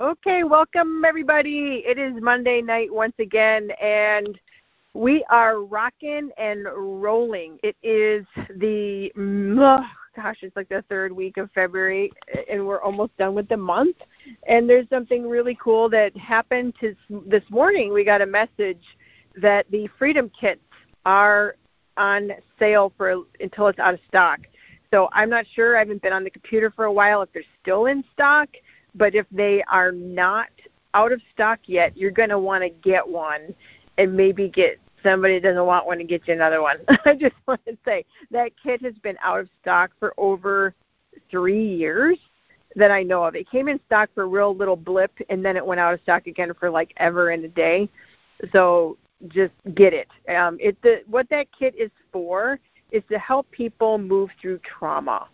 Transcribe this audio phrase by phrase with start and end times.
[0.00, 1.82] Okay, welcome everybody.
[1.84, 4.38] It is Monday night once again, and
[4.94, 7.58] we are rocking and rolling.
[7.64, 8.24] It is
[8.60, 9.84] the oh,
[10.14, 12.12] gosh, it's like the third week of February,
[12.48, 13.96] and we're almost done with the month.
[14.46, 16.94] And there's something really cool that happened to
[17.26, 17.92] this morning.
[17.92, 18.84] We got a message
[19.42, 20.60] that the Freedom Kits
[21.06, 21.56] are
[21.96, 22.30] on
[22.60, 24.38] sale for until it's out of stock.
[24.92, 25.74] So I'm not sure.
[25.74, 28.48] I haven't been on the computer for a while if they're still in stock,
[28.98, 30.48] but if they are not
[30.94, 33.54] out of stock yet, you're going to want to get one
[33.96, 36.78] and maybe get somebody that doesn't want one to get you another one.
[37.04, 40.74] I just want to say that kit has been out of stock for over
[41.30, 42.18] three years
[42.74, 43.34] that I know of.
[43.34, 46.00] It came in stock for a real little blip and then it went out of
[46.02, 47.88] stock again for like ever and a day.
[48.52, 48.96] So
[49.28, 50.08] just get it.
[50.34, 52.58] Um, it the, what that kit is for
[52.90, 55.28] is to help people move through trauma.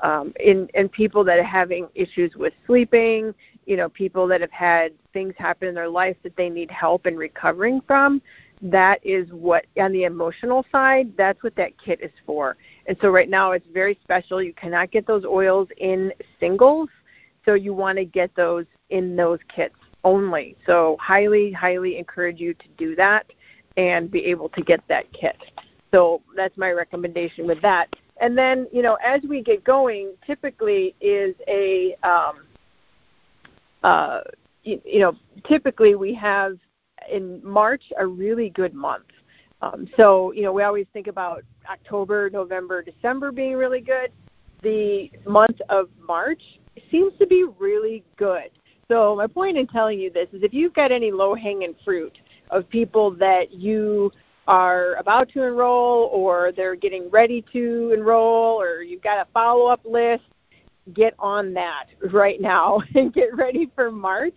[0.00, 3.34] Um, in in people that are having issues with sleeping,
[3.66, 7.06] you know, people that have had things happen in their life that they need help
[7.06, 8.20] in recovering from
[8.62, 12.56] that is what on the emotional side that's what that kit is for.
[12.86, 14.42] And so right now it's very special.
[14.42, 16.88] You cannot get those oils in singles
[17.44, 20.56] so you want to get those in those kits only.
[20.66, 23.26] So highly highly encourage you to do that
[23.76, 25.36] and be able to get that kit.
[25.92, 30.94] So that's my recommendation with that and then you know as we get going typically
[31.00, 32.44] is a um,
[33.82, 34.20] uh,
[34.62, 36.58] you, you know typically we have
[37.10, 39.04] in March a really good month.
[39.62, 44.10] Um, so, you know, we always think about October, November, December being really good.
[44.62, 46.42] The month of March
[46.90, 48.50] seems to be really good.
[48.88, 52.18] So, my point in telling you this is if you've got any low hanging fruit
[52.50, 54.12] of people that you
[54.46, 59.66] are about to enroll or they're getting ready to enroll or you've got a follow
[59.66, 60.24] up list,
[60.92, 64.36] get on that right now and get ready for March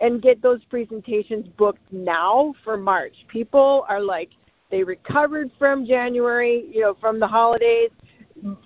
[0.00, 3.14] and get those presentations booked now for March.
[3.28, 4.30] People are like,
[4.70, 7.90] they recovered from January, you know, from the holidays.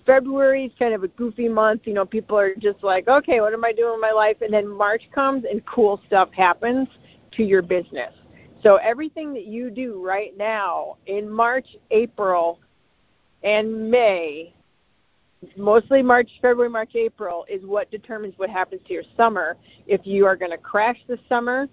[0.05, 1.83] February is kind of a goofy month.
[1.85, 4.39] You know, people are just like, okay, what am I doing in my life?
[4.41, 6.89] And then March comes and cool stuff happens
[7.33, 8.13] to your business.
[8.63, 12.59] So everything that you do right now in March, April,
[13.43, 14.55] and May
[15.57, 19.57] mostly March, February, March, April is what determines what happens to your summer.
[19.87, 21.69] If you are going to crash this summer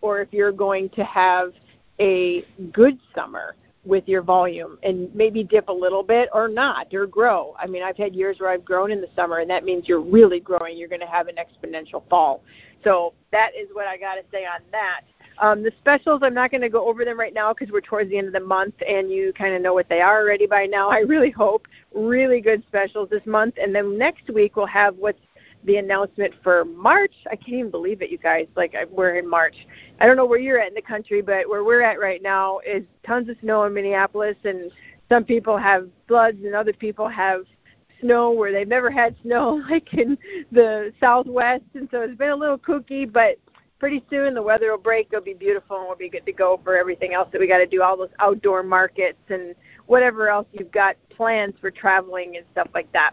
[0.00, 1.52] or if you're going to have
[2.00, 7.06] a good summer with your volume and maybe dip a little bit or not or
[7.06, 7.54] grow.
[7.58, 10.00] I mean, I've had years where I've grown in the summer and that means you're
[10.00, 10.76] really growing.
[10.76, 12.42] You're going to have an exponential fall.
[12.84, 15.02] So that is what I got to say on that.
[15.40, 18.10] Um, the specials, I'm not going to go over them right now because we're towards
[18.10, 20.66] the end of the month and you kind of know what they are already by
[20.66, 20.90] now.
[20.90, 21.66] I really hope.
[21.94, 23.54] Really good specials this month.
[23.60, 25.18] And then next week we'll have what's
[25.64, 27.14] the announcement for March.
[27.30, 28.46] I can't even believe it, you guys.
[28.56, 29.54] Like we're in March.
[29.98, 32.60] I don't know where you're at in the country, but where we're at right now
[32.60, 34.70] is tons of snow in Minneapolis, and
[35.08, 37.44] some people have floods, and other people have
[38.00, 40.16] snow where they've never had snow, like in
[40.50, 41.64] the Southwest.
[41.74, 43.38] And so it's been a little kooky, but
[43.80, 45.08] pretty soon the weather will break.
[45.10, 47.58] It'll be beautiful, and we'll be good to go for everything else that we got
[47.58, 47.82] to do.
[47.82, 52.92] All those outdoor markets and whatever else you've got plans for traveling and stuff like
[52.92, 53.12] that.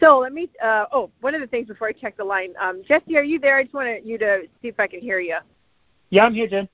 [0.00, 0.50] So let me.
[0.60, 3.38] Uh, oh, one of the things before I check the line, um, Jesse, are you
[3.38, 3.58] there?
[3.58, 5.36] I just wanted you to see if I can hear you.
[6.10, 6.68] Yeah, I'm here, Jen.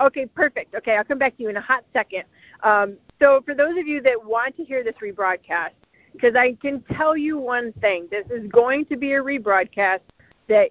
[0.00, 0.74] Okay, perfect.
[0.74, 2.24] Okay, I'll come back to you in a hot second.
[2.62, 5.70] Um, so for those of you that want to hear this rebroadcast,
[6.12, 10.00] because I can tell you one thing, this is going to be a rebroadcast
[10.48, 10.70] that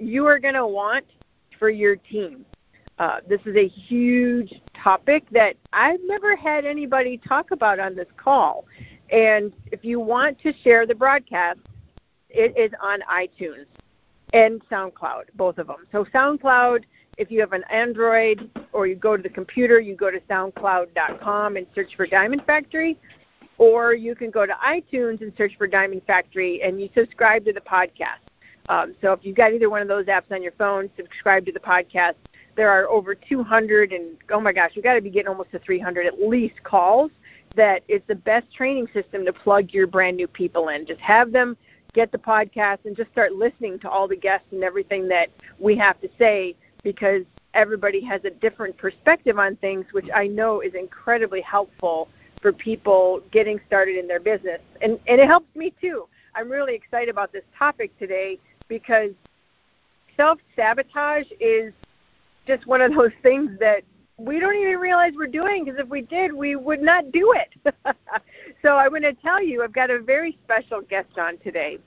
[0.00, 1.04] you are going to want
[1.58, 2.44] for your team.
[2.98, 8.08] Uh, this is a huge topic that I've never had anybody talk about on this
[8.16, 8.66] call.
[9.10, 11.60] And if you want to share the broadcast,
[12.28, 13.66] it is on iTunes
[14.32, 15.86] and SoundCloud, both of them.
[15.92, 16.84] So, SoundCloud,
[17.16, 21.56] if you have an Android or you go to the computer, you go to soundcloud.com
[21.56, 22.96] and search for Diamond Factory,
[23.58, 27.52] or you can go to iTunes and search for Diamond Factory and you subscribe to
[27.52, 28.29] the podcast.
[28.70, 31.52] Um, so if you've got either one of those apps on your phone, subscribe to
[31.52, 32.14] the podcast.
[32.54, 35.58] There are over 200 and oh my gosh, you've got to be getting almost to
[35.58, 37.10] 300 at least calls.
[37.56, 40.86] That is the best training system to plug your brand new people in.
[40.86, 41.56] Just have them
[41.94, 45.74] get the podcast and just start listening to all the guests and everything that we
[45.76, 47.24] have to say because
[47.54, 52.08] everybody has a different perspective on things, which I know is incredibly helpful
[52.40, 54.60] for people getting started in their business.
[54.80, 56.06] And, and it helps me too.
[56.36, 58.38] I'm really excited about this topic today
[58.70, 59.10] because
[60.16, 61.74] self sabotage is
[62.46, 63.82] just one of those things that
[64.16, 67.74] we don't even realize we're doing because if we did, we would not do it.
[68.62, 71.78] so I'm going to tell you, I've got a very special guest on today.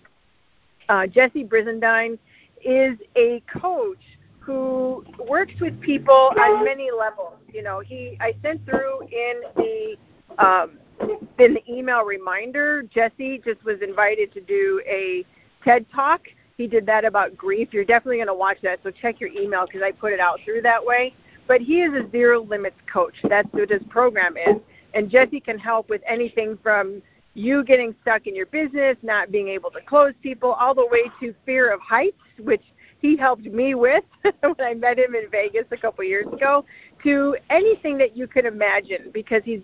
[0.90, 2.18] Uh, Jesse Brizendine
[2.64, 4.02] is a coach
[4.40, 7.38] who works with people on many levels.
[7.52, 9.96] You know, he I sent through in the
[10.38, 10.72] um,
[11.40, 12.84] in the email reminder.
[12.84, 15.24] Jesse just was invited to do a
[15.64, 16.22] TED talk.
[16.58, 17.70] He did that about grief.
[17.72, 20.40] You're definitely going to watch that, so check your email because I put it out
[20.46, 21.14] through that way.
[21.48, 23.16] But he is a zero limits coach.
[23.24, 24.58] That's what his program is.
[24.94, 27.02] And Jesse can help with anything from
[27.34, 31.12] you getting stuck in your business, not being able to close people, all the way
[31.20, 32.62] to fear of heights, which
[33.02, 34.04] he helped me with
[34.42, 36.64] when I met him in Vegas a couple years ago,
[37.04, 39.62] to anything that you could imagine because he's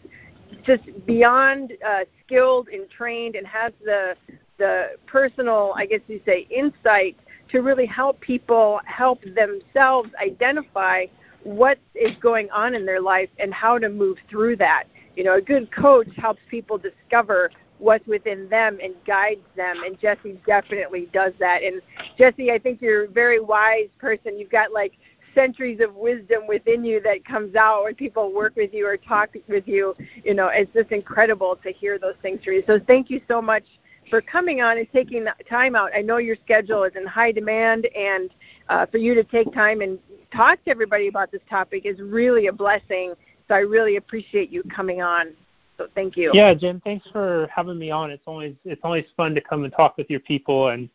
[0.63, 4.15] just beyond uh, skilled and trained and has the
[4.59, 7.17] the personal, I guess you say, insight
[7.49, 11.05] to really help people help themselves identify
[11.43, 14.83] what is going on in their life and how to move through that.
[15.15, 19.97] You know, a good coach helps people discover what's within them and guides them and
[19.99, 21.63] Jesse definitely does that.
[21.63, 21.81] And
[22.17, 24.37] Jesse, I think you're a very wise person.
[24.37, 24.93] You've got like
[25.33, 29.29] centuries of wisdom within you that comes out when people work with you or talk
[29.47, 29.95] with you.
[30.23, 32.63] You know, it's just incredible to hear those things from you.
[32.67, 33.63] So thank you so much
[34.09, 35.91] for coming on and taking the time out.
[35.95, 38.29] I know your schedule is in high demand, and
[38.69, 39.99] uh, for you to take time and
[40.33, 43.13] talk to everybody about this topic is really a blessing.
[43.47, 45.33] So I really appreciate you coming on.
[45.77, 46.31] So thank you.
[46.33, 48.11] Yeah, Jen, thanks for having me on.
[48.11, 50.89] It's always it's always fun to come and talk with your people and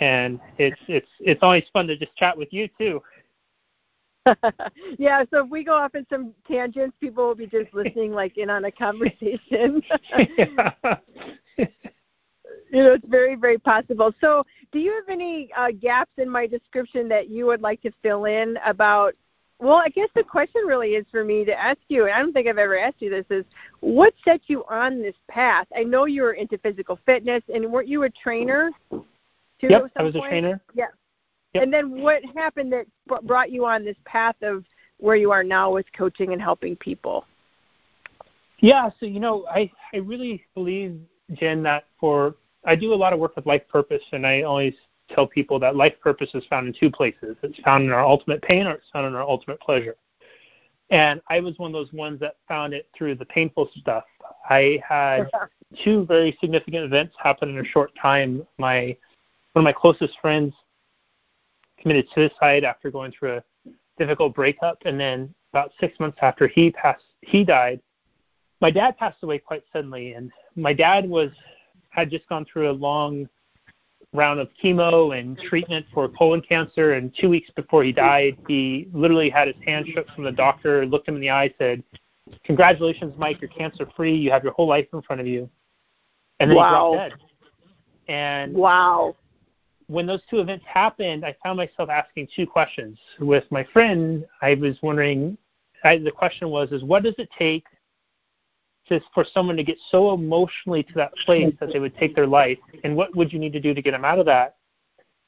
[0.00, 3.02] and it's it's it's always fun to just chat with you too.
[4.98, 8.38] yeah, so if we go off in some tangents, people will be just listening like
[8.38, 9.82] in on a conversation.
[12.74, 14.12] you know, it's very, very possible.
[14.20, 17.92] So, do you have any uh, gaps in my description that you would like to
[18.02, 19.14] fill in about
[19.60, 22.32] well, I guess the question really is for me to ask you, and I don't
[22.32, 23.44] think I've ever asked you this, is
[23.80, 25.68] what set you on this path?
[25.74, 28.72] I know you were into physical fitness, and weren't you a trainer?
[28.90, 29.02] Too,
[29.62, 30.26] yep, I was point?
[30.26, 30.60] a trainer.
[30.74, 30.86] Yeah.
[31.54, 31.62] Yep.
[31.62, 32.86] And then what happened that
[33.22, 34.64] brought you on this path of
[34.98, 37.24] where you are now with coaching and helping people?
[38.58, 40.98] Yeah, so you know, I I really believe
[41.32, 44.74] Jen that for I do a lot of work with life purpose, and I always
[45.10, 47.36] tell people that life purpose is found in two places.
[47.42, 49.96] It's found in our ultimate pain or it's found in our ultimate pleasure.
[50.90, 54.04] And I was one of those ones that found it through the painful stuff.
[54.48, 55.28] I had
[55.84, 58.46] two very significant events happen in a short time.
[58.58, 58.96] My
[59.52, 60.52] one of my closest friends
[61.80, 63.42] committed suicide after going through a
[63.98, 67.80] difficult breakup and then about six months after he passed he died,
[68.60, 71.30] my dad passed away quite suddenly and my dad was
[71.94, 73.28] had just gone through a long
[74.12, 76.94] round of chemo and treatment for colon cancer.
[76.94, 80.86] And two weeks before he died, he literally had his hand shook from the doctor,
[80.86, 81.82] looked him in the eye, said,
[82.44, 84.14] "Congratulations, Mike, you're cancer free.
[84.14, 85.48] You have your whole life in front of you."
[86.40, 86.90] And then wow.
[86.90, 87.20] he dropped dead.
[88.08, 89.16] And wow.
[89.86, 92.98] When those two events happened, I found myself asking two questions.
[93.20, 95.36] With my friend, I was wondering.
[95.82, 97.64] I, the question was, "Is what does it take
[98.88, 102.26] to, for someone to get so emotionally to that place that they would take their
[102.26, 104.56] life, and what would you need to do to get them out of that?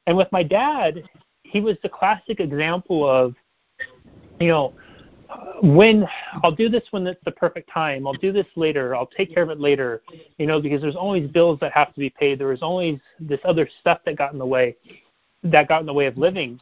[0.06, 1.02] And with my dad,
[1.42, 3.34] he was the classic example of,
[4.40, 4.74] you know,
[5.62, 6.06] when
[6.42, 8.06] I'll do this when it's the perfect time.
[8.06, 8.94] I'll do this later.
[8.94, 10.02] I'll take care of it later.
[10.38, 12.38] You know, because there's always bills that have to be paid.
[12.38, 14.76] There was always this other stuff that got in the way,
[15.42, 16.60] that got in the way of living.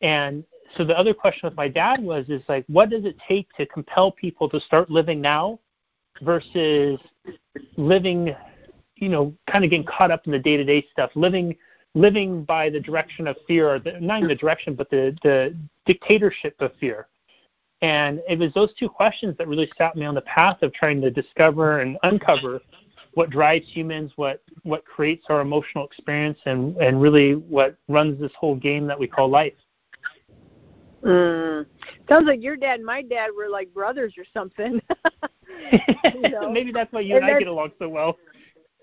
[0.00, 0.44] And
[0.76, 3.66] so the other question with my dad was, is like, what does it take to
[3.66, 5.58] compel people to start living now
[6.22, 7.00] versus
[7.76, 8.34] living,
[8.96, 11.56] you know, kind of getting caught up in the day-to-day stuff, living
[11.94, 15.56] living by the direction of fear, or the, not even the direction, but the the
[15.86, 17.08] dictatorship of fear.
[17.82, 21.00] And it was those two questions that really set me on the path of trying
[21.00, 22.60] to discover and uncover
[23.14, 28.32] what drives humans, what what creates our emotional experience, and and really what runs this
[28.38, 29.54] whole game that we call life.
[31.02, 31.66] Mm.
[32.08, 34.80] Sounds like your dad and my dad were like brothers or something.
[36.14, 36.50] you know?
[36.50, 38.18] Maybe that's why you and, and I get along so well.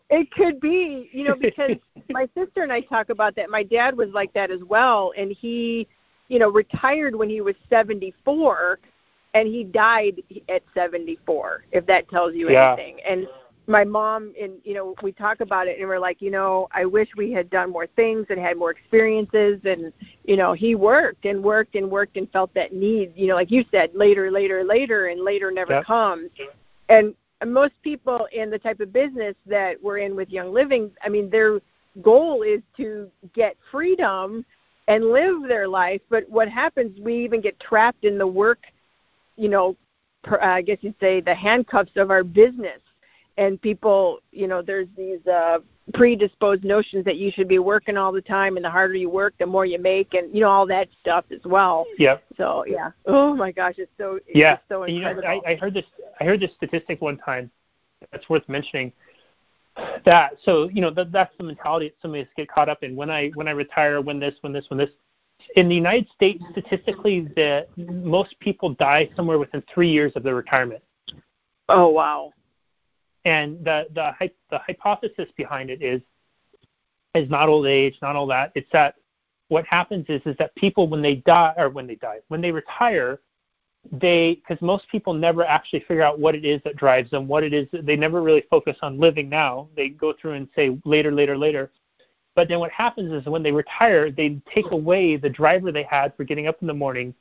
[0.10, 1.78] It could be, you know, because
[2.10, 3.50] my sister and I talk about that.
[3.50, 5.88] My dad was like that as well, and he,
[6.28, 8.80] you know, retired when he was 74,
[9.34, 11.66] and he died at 74.
[11.72, 12.74] If that tells you yeah.
[12.74, 13.28] anything, and
[13.68, 16.86] my mom and you know we talk about it and we're like you know i
[16.86, 19.92] wish we had done more things and had more experiences and
[20.24, 23.52] you know he worked and worked and worked and felt that need you know like
[23.52, 25.86] you said later later later and later never yep.
[25.86, 26.30] comes
[26.90, 27.14] and
[27.46, 31.30] most people in the type of business that we're in with young living i mean
[31.30, 31.60] their
[32.02, 34.46] goal is to get freedom
[34.88, 36.02] and live their life.
[36.10, 38.60] But what happens we even get trapped in the work
[39.36, 39.76] you know
[40.24, 42.80] per, i guess you'd say the handcuffs of our business.
[43.40, 45.60] And people, you know, there's these uh,
[45.94, 49.34] predisposed notions that you should be working all the time, and the harder you work,
[49.40, 51.86] the more you make, and you know all that stuff as well.
[51.98, 52.24] Yep.
[52.38, 52.92] So yeah.
[53.06, 54.58] Oh my gosh, it's so yeah.
[54.70, 55.24] So incredible.
[55.24, 55.86] You know, I, I heard this.
[56.20, 57.50] I heard this statistic one time.
[58.12, 58.92] That's worth mentioning.
[60.06, 62.84] That so you know that that's the mentality that some of us get caught up
[62.84, 62.96] in.
[62.96, 64.90] When I when I retire, when this, when this, when this.
[65.56, 70.34] In the United States, statistically, the most people die somewhere within three years of their
[70.34, 70.82] retirement.
[71.70, 72.34] Oh wow.
[73.28, 76.02] And the the the hypothesis behind it is
[77.14, 78.54] is not old age, not all that.
[78.56, 78.96] It's that
[79.50, 82.54] what happens is is that people when they die or when they die when they
[82.54, 83.20] retire,
[83.92, 87.44] they because most people never actually figure out what it is that drives them, what
[87.44, 89.68] it is that they never really focus on living now.
[89.76, 91.70] They go through and say later, later, later.
[92.34, 96.16] But then what happens is when they retire, they take away the driver they had
[96.16, 97.14] for getting up in the morning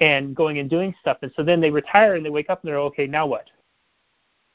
[0.00, 1.18] and going and doing stuff.
[1.22, 3.06] And so then they retire and they wake up and they're okay.
[3.06, 3.50] Now what?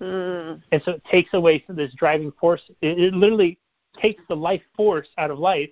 [0.02, 0.62] Mm.
[0.72, 2.62] And so it takes away this driving force.
[2.82, 3.60] It, it literally
[4.00, 5.72] takes the life force out of life,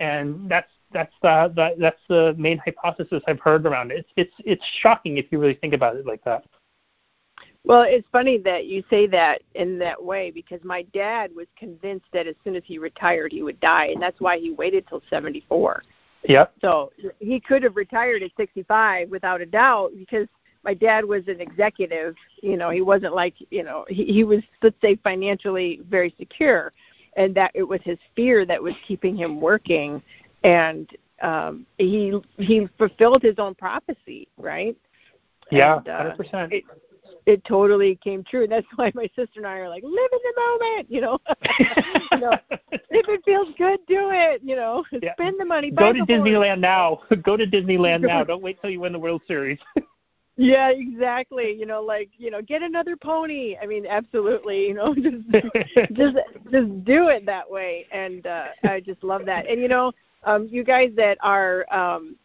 [0.00, 3.98] and that's that's the, the that's the main hypothesis I've heard around it.
[3.98, 6.44] It's it's it's shocking if you really think about it like that.
[7.64, 12.06] Well, it's funny that you say that in that way because my dad was convinced
[12.12, 15.02] that as soon as he retired he would die, and that's why he waited till
[15.08, 15.82] 74.
[16.24, 16.54] Yep.
[16.60, 20.26] So he could have retired at 65 without a doubt because
[20.64, 24.40] my dad was an executive you know he wasn't like you know he, he was
[24.62, 26.72] let's say financially very secure
[27.16, 30.02] and that it was his fear that was keeping him working
[30.44, 30.90] and
[31.22, 34.76] um he he fulfilled his own prophecy right
[35.50, 36.64] yeah and, uh, 100% it,
[37.26, 38.42] it totally came true.
[38.42, 41.18] And that's why my sister and I are like, live in the moment, you know.
[42.12, 42.38] you know,
[42.70, 44.42] if it feels good, do it.
[44.42, 45.12] You know, Yeah.
[45.14, 45.70] spend the money.
[45.76, 46.00] Go to.
[46.00, 47.02] Disneyland now.
[47.22, 48.24] Go to Disneyland now.
[48.24, 49.58] Don't wait till you win the World Series.
[50.42, 51.52] Yeah, exactly.
[51.52, 53.56] You know, like you know, get another pony.
[53.62, 54.66] I mean, absolutely.
[54.66, 55.30] You know, just
[55.92, 56.16] just
[56.50, 59.46] just do it that way, and uh, I just love that.
[59.46, 59.92] And you know,
[60.24, 62.16] um, you guys that are um,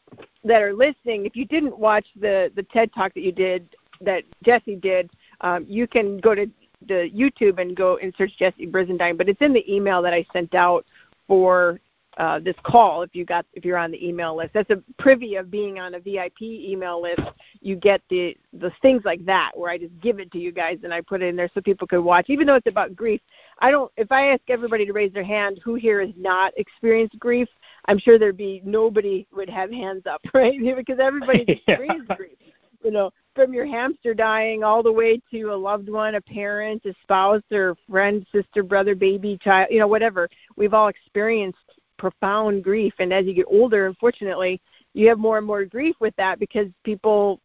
[0.43, 4.23] that are listening, if you didn't watch the the TED talk that you did, that
[4.43, 6.47] Jesse did, um, you can go to
[6.87, 9.15] the YouTube and go and search Jesse Brizendine.
[9.15, 10.85] But it's in the email that I sent out
[11.27, 11.79] for
[12.17, 14.53] uh, this call if you got if you're on the email list.
[14.53, 17.21] That's a privy of being on a VIP email list.
[17.61, 20.79] You get the the things like that where I just give it to you guys
[20.83, 22.25] and I put it in there so people could watch.
[22.29, 23.21] Even though it's about grief,
[23.59, 23.91] I don't.
[23.97, 27.47] If I ask everybody to raise their hand, who here has not experienced grief?
[27.85, 30.59] I'm sure there'd be nobody would have hands up, right?
[30.75, 31.75] because everybody Yeah.
[31.75, 32.37] experienced grief.
[32.83, 36.85] You know, from your hamster dying all the way to a loved one, a parent,
[36.85, 39.69] a spouse, or friend, sister, brother, baby, child.
[39.71, 40.29] You know, whatever.
[40.55, 41.57] We've all experienced
[41.97, 42.93] profound grief.
[42.99, 44.61] And as you get older unfortunately
[44.93, 47.39] you have more and more grief with that because people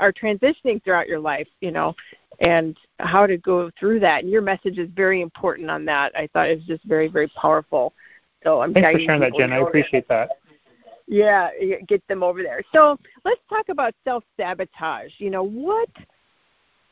[0.00, 1.94] are transitioning throughout your life you know
[2.40, 4.22] and how to go through that.
[4.22, 6.16] And your message is very important on that.
[6.16, 7.92] I thought it was just very very powerful.
[8.42, 9.52] So i'm Thanks for sharing that, Jen.
[9.52, 10.30] I appreciate that.
[11.06, 11.50] yeah
[11.86, 12.62] get them over there.
[12.72, 15.88] So let's talk about self sabotage you know what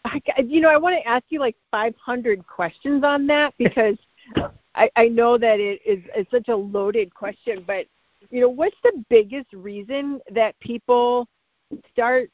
[0.05, 3.97] I, you know i want to ask you like 500 questions on that because
[4.75, 7.87] I, I know that it is it's such a loaded question, but
[8.31, 11.29] you know, what's the biggest reason that people
[11.91, 12.31] start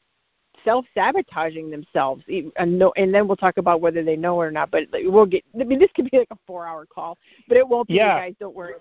[0.64, 2.22] self sabotaging themselves?
[2.56, 4.70] And, no, and then we'll talk about whether they know or not.
[4.70, 5.44] But we'll get.
[5.58, 7.16] I mean, this could be like a four hour call,
[7.48, 7.94] but it won't be.
[7.94, 8.18] you Yeah.
[8.18, 8.74] guys, don't worry.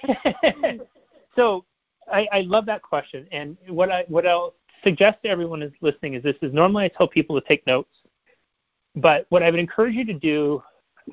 [1.36, 1.64] so
[2.12, 3.26] I, I love that question.
[3.32, 6.88] And what I what I'll suggest to everyone who's listening is this is normally I
[6.88, 7.90] tell people to take notes.
[8.96, 10.62] But what I would encourage you to do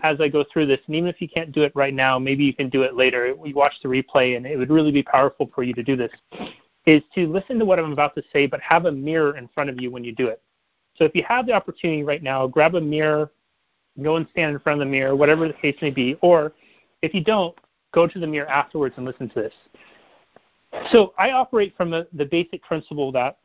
[0.03, 2.44] as I go through this, and even if you can't do it right now, maybe
[2.44, 3.34] you can do it later.
[3.36, 6.12] We watch the replay, and it would really be powerful for you to do this.
[6.86, 9.70] Is to listen to what I'm about to say, but have a mirror in front
[9.70, 10.41] of you when you do it.
[10.96, 13.32] So if you have the opportunity right now, grab a mirror,
[14.01, 16.17] go and stand in front of the mirror, whatever the case may be.
[16.22, 16.53] Or
[17.01, 17.56] if you don't,
[17.94, 19.53] go to the mirror afterwards and listen to this.
[20.91, 23.38] So I operate from the, the basic principle that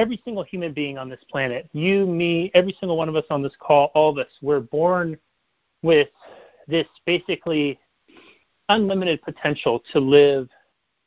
[0.00, 3.42] every single human being on this planet, you, me, every single one of us on
[3.42, 5.16] this call, all of us, we're born
[5.82, 6.08] with
[6.68, 7.78] this basically
[8.68, 10.48] unlimited potential to live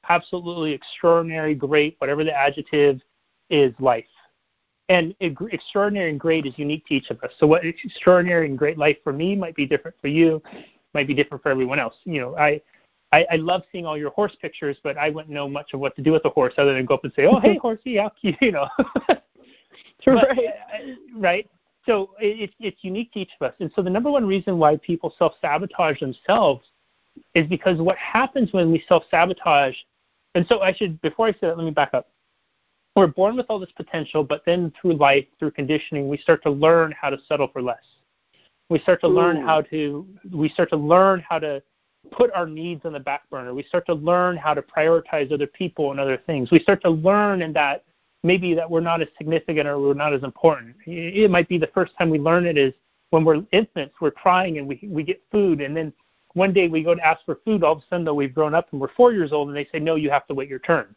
[0.08, 3.00] absolutely extraordinary, great, whatever the adjective
[3.50, 4.06] is, life.
[4.88, 7.32] And extraordinary and great is unique to each of us.
[7.38, 10.42] So what extraordinary and great life for me might be different for you,
[10.96, 11.96] might be different for everyone else.
[12.06, 12.60] You know, I
[13.12, 15.96] I, I love seeing all your horse pictures, but I wouldn't know much of what
[15.96, 18.10] to do with the horse other than go up and say, "Oh, hey, horsey, how
[18.10, 18.68] cute," you know.
[20.06, 20.48] But, Right.
[20.74, 20.78] uh,
[21.16, 21.50] right.
[21.86, 24.58] So it, it's it's unique to each of us, and so the number one reason
[24.58, 26.66] why people self sabotage themselves
[27.36, 29.76] is because what happens when we self sabotage.
[30.36, 32.10] And so I should before I say that, let me back up.
[32.96, 36.50] We're born with all this potential, but then through life, through conditioning, we start to
[36.50, 37.78] learn how to settle for less.
[38.70, 39.12] We start to Ooh.
[39.12, 41.62] learn how to we start to learn how to
[42.12, 43.54] put our needs on the back burner.
[43.54, 46.52] We start to learn how to prioritize other people and other things.
[46.52, 47.84] We start to learn in that
[48.24, 50.76] maybe that we're not as significant or we're not as important.
[50.86, 52.74] It might be the first time we learn it is
[53.12, 55.92] when we're infants, we're crying and we we get food, and then
[56.34, 57.64] one day we go to ask for food.
[57.64, 59.68] All of a sudden, though, we've grown up and we're four years old, and they
[59.72, 60.96] say, "No, you have to wait your turn."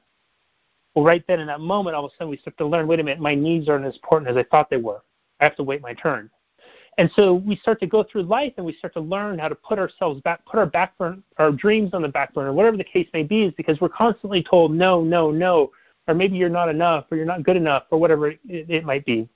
[0.94, 2.86] Well, right then in that moment, all of a sudden we start to learn.
[2.86, 5.02] Wait a minute, my needs aren't as important as I thought they were.
[5.40, 6.30] I have to wait my turn.
[6.98, 9.54] And so we start to go through life and we start to learn how to
[9.54, 12.84] put ourselves back, put our back burner, our dreams on the back burner, whatever the
[12.84, 15.70] case may be, is because we're constantly told no, no, no,
[16.06, 19.06] or maybe you're not enough, or you're not good enough, or whatever it, it might
[19.06, 19.28] be.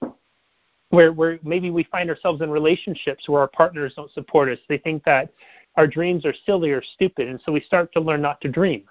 [0.91, 4.59] Where, where maybe we find ourselves in relationships where our partners don't support us.
[4.69, 5.31] They think that
[5.77, 8.85] our dreams are silly or stupid, and so we start to learn not to dream.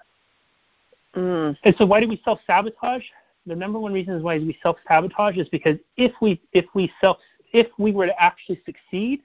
[1.14, 1.56] Mm.
[1.64, 3.02] And so, why do we self sabotage?
[3.46, 7.18] The number one reason why we self sabotage is because if we if we self
[7.52, 9.20] if we were to actually succeed,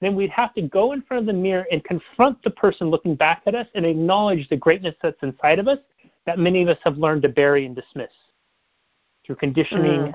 [0.00, 3.14] then we'd have to go in front of the mirror and confront the person looking
[3.14, 5.78] back at us and acknowledge the greatness that's inside of us
[6.26, 8.10] that many of us have learned to bury and dismiss
[9.24, 10.14] through conditioning, Mm.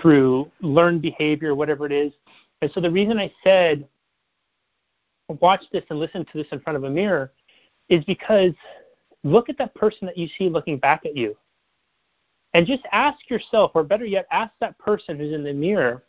[0.00, 2.12] through learned behavior, whatever it is.
[2.60, 3.88] And so the reason I said
[5.40, 7.32] watch this and listen to this in front of a mirror
[7.88, 8.52] is because
[9.22, 11.36] look at that person that you see looking back at you.
[12.52, 16.04] And just ask yourself, or better yet, ask that person who's in the mirror,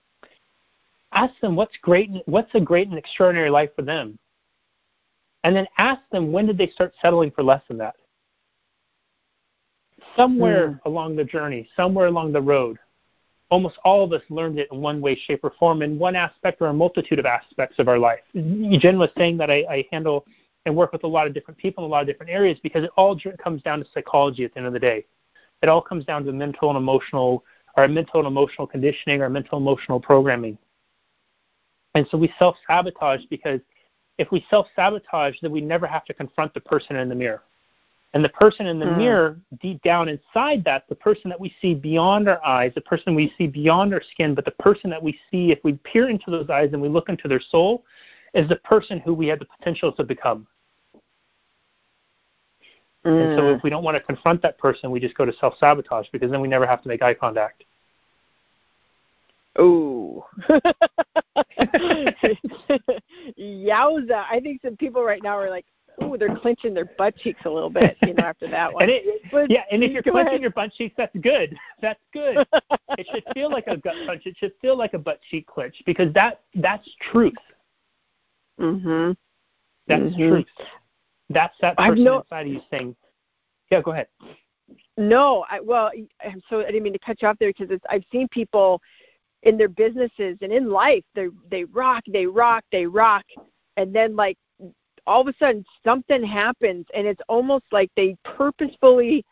[1.15, 4.19] ask them what's great what's a great and extraordinary life for them.
[5.43, 7.95] And then ask them when did they start settling for less than that?
[10.15, 10.79] Somewhere Mm.
[10.85, 12.77] along the journey, somewhere along the road,
[13.49, 16.61] almost all of us learned it in one way, shape, or form in one aspect
[16.61, 18.21] or a multitude of aspects of our life.
[18.33, 20.25] Jen was saying that I, I handle
[20.65, 22.83] and work with a lot of different people in a lot of different areas because
[22.83, 25.05] it all comes down to psychology at the end of the day.
[25.61, 27.43] It all comes down to mental and emotional,
[27.75, 30.57] our mental and emotional conditioning, our mental and emotional programming.
[31.95, 33.61] And so we self sabotage because
[34.17, 37.41] if we self sabotage, then we never have to confront the person in the mirror.
[38.13, 38.97] And the person in the Mm.
[38.97, 43.15] mirror, deep down inside that, the person that we see beyond our eyes, the person
[43.15, 46.31] we see beyond our skin, but the person that we see if we peer into
[46.31, 47.83] those eyes and we look into their soul,
[48.33, 50.47] is the person who we have the potential to become.
[53.03, 53.57] And so Mm.
[53.57, 56.31] if we don't want to confront that person, we just go to self sabotage because
[56.31, 57.63] then we never have to make eye contact.
[59.59, 60.23] Ooh.
[63.39, 64.25] Yowza.
[64.29, 65.65] I think some people right now are like,
[66.03, 68.83] ooh, they're clenching their butt cheeks a little bit, you know, after that one.
[68.83, 70.41] And it, But yeah, and if you're clenching ahead.
[70.41, 71.57] your butt cheeks, that's good.
[71.81, 72.45] That's good.
[72.97, 74.23] it should feel like a gut punch.
[74.25, 77.33] It should feel like a butt cheek clench because that that's truth.
[78.59, 79.15] mhm.
[79.87, 80.29] That's Mhm.
[80.29, 80.47] truth.
[81.29, 82.95] That's that person no- inside of you saying,
[83.71, 84.07] "Yeah, go ahead."
[84.97, 85.91] No, I well,
[86.23, 88.81] I'm so I didn't mean to cut you off there because it's, I've seen people
[89.45, 93.23] in their businesses and in life they they rock, they rock, they rock,
[93.77, 94.37] and then like
[95.07, 99.23] all of a sudden something happens and it's almost like they purposefully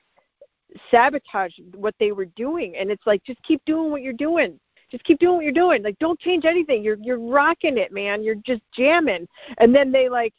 [0.90, 2.76] sabotage what they were doing.
[2.78, 4.60] And it's like just keep doing what you're doing.
[4.92, 5.82] Just keep doing what you're doing.
[5.82, 6.84] Like don't change anything.
[6.84, 8.24] You're you're rocking it man.
[8.24, 9.28] You're just jamming.
[9.58, 10.34] And then they like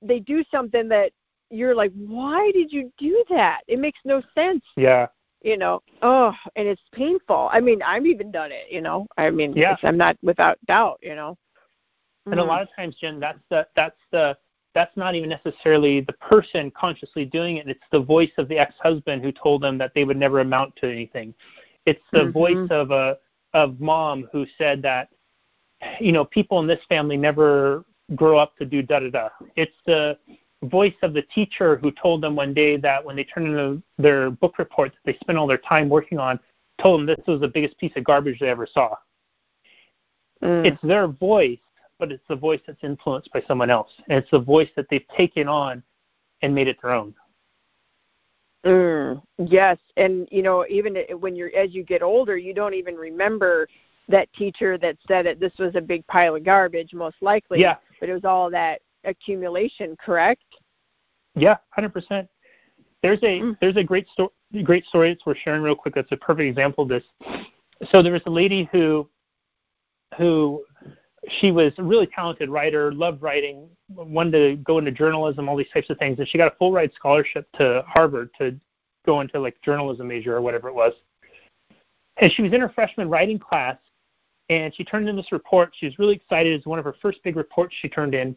[0.00, 1.12] they do something that
[1.50, 3.60] you're like why did you do that?
[3.68, 4.64] It makes no sense.
[4.76, 5.08] Yeah,
[5.42, 9.30] you know oh and it's painful i mean i've even done it you know i
[9.30, 9.76] mean Yeah.
[9.82, 11.36] i'm not without doubt you know
[12.30, 14.36] and a lot of times, Jen, that's the that's the
[14.74, 17.68] that's not even necessarily the person consciously doing it.
[17.68, 20.90] It's the voice of the ex-husband who told them that they would never amount to
[20.90, 21.34] anything.
[21.86, 22.32] It's the Mhm.
[22.32, 23.18] voice of a
[23.54, 25.08] of mom who said that
[26.00, 29.28] you know people in this family never grow up to do da da da.
[29.56, 30.18] It's the
[30.64, 34.30] voice of the teacher who told them one day that when they turned in their
[34.30, 36.38] book report that they spent all their time working on,
[36.80, 38.94] told them this was the biggest piece of garbage they ever saw.
[40.42, 40.66] Mm.
[40.66, 41.58] It's their voice,
[41.98, 43.90] but it's the voice that's influenced by someone else.
[44.08, 45.82] And it's the voice that they've taken on
[46.42, 47.14] and made it their own.
[48.64, 52.96] Mm, yes, and you know, even when you're as you get older, you don't even
[52.96, 53.68] remember
[54.08, 55.38] that teacher that said it.
[55.38, 57.60] This was a big pile of garbage, most likely.
[57.60, 57.76] Yeah.
[58.00, 60.44] But it was all that accumulation, correct?
[61.34, 62.28] Yeah, hundred percent.
[63.02, 63.58] There's a Mm.
[63.60, 64.30] there's a great story
[64.64, 65.94] great story that's worth sharing real quick.
[65.94, 67.04] That's a perfect example of this.
[67.90, 69.08] So there was a lady who
[70.16, 70.64] who
[71.28, 75.70] she was a really talented writer, loved writing, wanted to go into journalism, all these
[75.70, 78.58] types of things, and she got a full ride scholarship to Harvard to
[79.04, 80.92] go into like journalism major or whatever it was.
[82.18, 83.78] And she was in her freshman writing class
[84.50, 85.72] and she turned in this report.
[85.78, 86.52] She was really excited.
[86.52, 88.34] It was one of her first big reports she turned in.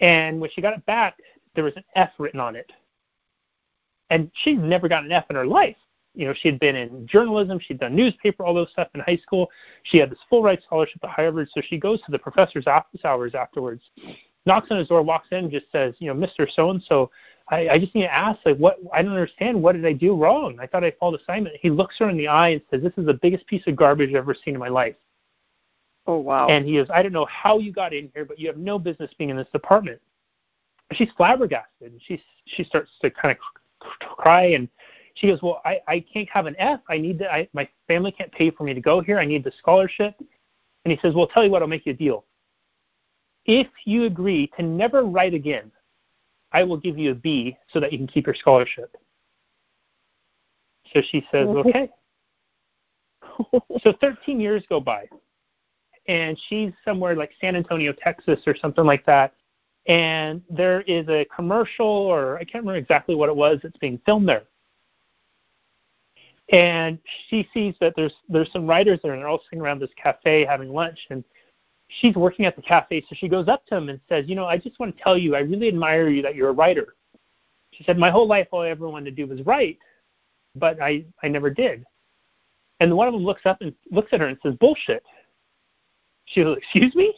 [0.00, 1.18] And when she got it back,
[1.54, 2.72] there was an F written on it.
[4.08, 5.76] And she'd never gotten an F in her life.
[6.14, 9.16] you know, she had been in journalism, she'd done newspaper, all those stuff in high
[9.16, 9.48] school.
[9.84, 13.04] She had this full ride scholarship at Harvard, so she goes to the professor's office
[13.04, 13.82] hours afterwards,
[14.46, 16.50] knocks on his door, walks in, and just says, you know, Mr.
[16.50, 17.10] So and so,
[17.52, 18.78] I just need to ask, like, what?
[18.92, 19.60] I don't understand.
[19.60, 20.56] What did I do wrong?
[20.60, 21.56] I thought I followed assignment.
[21.60, 24.10] He looks her in the eye and says, "This is the biggest piece of garbage
[24.10, 24.94] I've ever seen in my life."
[26.10, 26.48] Oh wow!
[26.48, 28.78] And he goes, "I don't know how you got in here, but you have no
[28.78, 30.00] business being in this department."
[30.92, 31.92] she's flabbergasted.
[31.92, 34.68] And she she starts to kind of cry, and
[35.14, 36.80] she goes, "Well, I I can't have an F.
[36.88, 37.32] I need to.
[37.32, 39.18] I, my family can't pay for me to go here.
[39.18, 40.14] I need the scholarship."
[40.84, 42.24] And he says, "Well, tell you what, I'll make you a deal.
[43.46, 45.70] If you agree to never write again,
[46.52, 48.96] I will give you a B so that you can keep your scholarship."
[50.92, 51.90] So she says, "Okay."
[53.80, 55.06] so 13 years go by,
[56.08, 59.34] and she's somewhere like San Antonio, Texas, or something like that
[59.86, 64.00] and there is a commercial, or I can't remember exactly what it was, that's being
[64.04, 64.44] filmed there.
[66.52, 69.90] And she sees that there's there's some writers there, and they're all sitting around this
[70.00, 71.24] cafe having lunch, and
[71.88, 74.46] she's working at the cafe, so she goes up to him and says, "You know,
[74.46, 76.96] I just want to tell you, I really admire you that you're a writer."
[77.70, 79.78] She said, "My whole life, all I ever wanted to do was write,
[80.56, 81.84] but I I never did."
[82.80, 85.04] And one of them looks up and looks at her and says, "Bullshit."
[86.32, 87.14] She goes, "Excuse me?"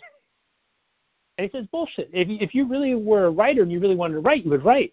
[1.39, 2.11] And he says, bullshit.
[2.13, 4.65] If if you really were a writer and you really wanted to write, you would
[4.65, 4.93] write.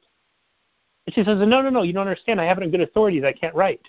[1.06, 2.40] And she says, no, no, no, you don't understand.
[2.40, 3.82] I haven't a good authority that I can't write.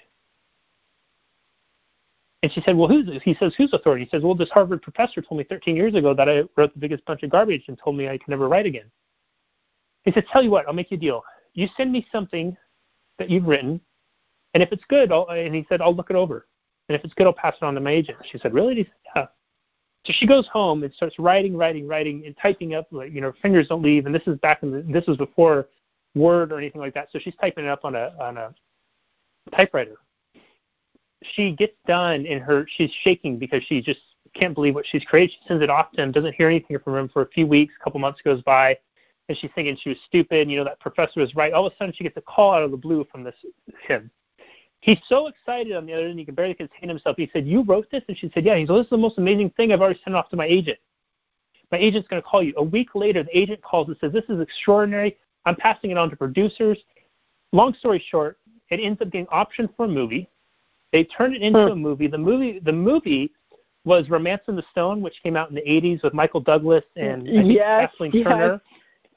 [2.43, 3.09] And she said, well, who's?
[3.23, 4.05] He says, whose authority?
[4.05, 6.81] He says, well, this Harvard professor told me 13 years ago that I wrote the
[6.81, 8.91] biggest bunch of garbage and told me I could never write again.
[10.05, 11.23] He said, tell you what, I'll make you a deal.
[11.53, 12.57] You send me something
[13.19, 13.81] that you've written,
[14.55, 16.47] and if it's good, I'll, and he said, I'll look it over.
[16.89, 18.17] And if it's good, I'll pass it on to my agent.
[18.33, 18.75] She said, really?
[18.77, 19.27] he said, yeah.
[20.07, 22.89] So she goes home and starts writing, writing, writing, and typing up.
[22.91, 24.07] Like you know, fingers don't leave.
[24.07, 25.69] And this is back in the, this was before
[26.15, 27.09] Word or anything like that.
[27.13, 28.55] So she's typing it up on a on a
[29.55, 29.97] typewriter.
[31.35, 34.01] She gets done, and her she's shaking because she just
[34.35, 35.33] can't believe what she's created.
[35.33, 37.75] She sends it off to him, doesn't hear anything from him for a few weeks.
[37.79, 38.79] A couple months goes by,
[39.29, 40.49] and she's thinking she was stupid.
[40.49, 41.53] You know that professor was right.
[41.53, 43.35] All of a sudden, she gets a call out of the blue from this
[43.87, 44.11] him
[44.81, 47.17] He's so excited on the other end, he can barely contain himself.
[47.19, 48.03] He said, You wrote this?
[48.09, 48.57] And she said, Yeah.
[48.57, 49.73] He said, This is the most amazing thing.
[49.73, 50.79] I've already sent it off to my agent.
[51.71, 52.55] My agent's going to call you.
[52.57, 55.19] A week later, the agent calls and says, This is extraordinary.
[55.45, 56.79] I'm passing it on to producers.
[57.53, 58.39] Long story short,
[58.71, 60.29] it ends up getting optioned for a movie.
[60.93, 61.73] They turned it into hmm.
[61.73, 62.07] a movie.
[62.07, 63.33] The movie, the movie
[63.85, 67.33] was Romancing the Stone, which came out in the 80s with Michael Douglas and I
[67.33, 68.25] think yes, Kathleen yes.
[68.25, 68.63] Turner,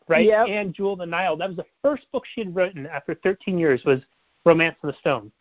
[0.08, 0.26] right?
[0.26, 0.48] Yep.
[0.48, 1.36] And Jewel the Nile.
[1.36, 4.00] That was the first book she had written after 13 years was
[4.46, 5.32] Romancing the Stone.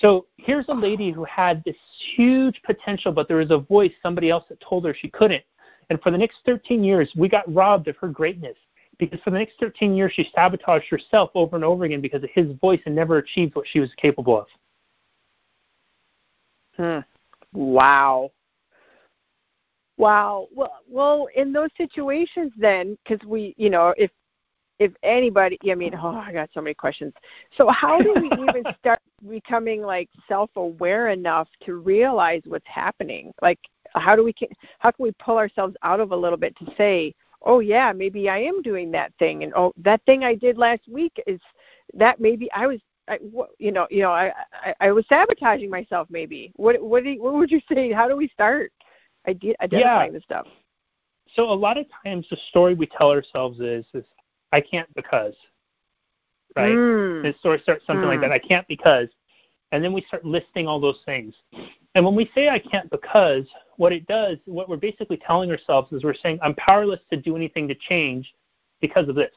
[0.00, 1.76] So here's a lady who had this
[2.16, 5.44] huge potential, but there was a voice, somebody else that told her she couldn't.
[5.90, 8.56] And for the next 13 years, we got robbed of her greatness
[8.98, 12.30] because for the next 13 years, she sabotaged herself over and over again because of
[12.32, 14.46] his voice and never achieved what she was capable of.
[16.76, 16.98] Hmm.
[17.58, 18.30] Wow.
[19.96, 20.48] Wow.
[20.52, 24.10] Well, well, in those situations, then, because we, you know, if
[24.84, 27.12] if anybody i mean oh i got so many questions
[27.56, 33.32] so how do we even start becoming like self aware enough to realize what's happening
[33.40, 33.58] like
[33.94, 34.34] how do we
[34.78, 38.28] how can we pull ourselves out of a little bit to say oh yeah maybe
[38.28, 41.40] i am doing that thing and oh that thing i did last week is
[41.94, 43.18] that maybe i was I,
[43.58, 46.08] you know, you know, I, I I was sabotaging myself.
[46.10, 46.52] Maybe.
[46.56, 47.92] What what do you, what would you say?
[47.92, 48.72] How do we start
[49.28, 50.18] identifying yeah.
[50.18, 50.46] the stuff?
[51.34, 54.04] So a lot of times the story we tell ourselves is is
[54.52, 55.34] I can't because,
[56.56, 56.72] right?
[56.72, 57.22] Mm.
[57.22, 58.08] The story starts something mm.
[58.08, 58.32] like that.
[58.32, 59.08] I can't because,
[59.72, 61.34] and then we start listing all those things.
[61.94, 63.44] And when we say I can't because,
[63.76, 67.36] what it does, what we're basically telling ourselves is we're saying I'm powerless to do
[67.36, 68.32] anything to change
[68.80, 69.34] because of this.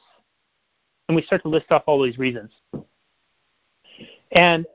[1.08, 2.50] And we start to list off all these reasons.
[4.32, 4.66] And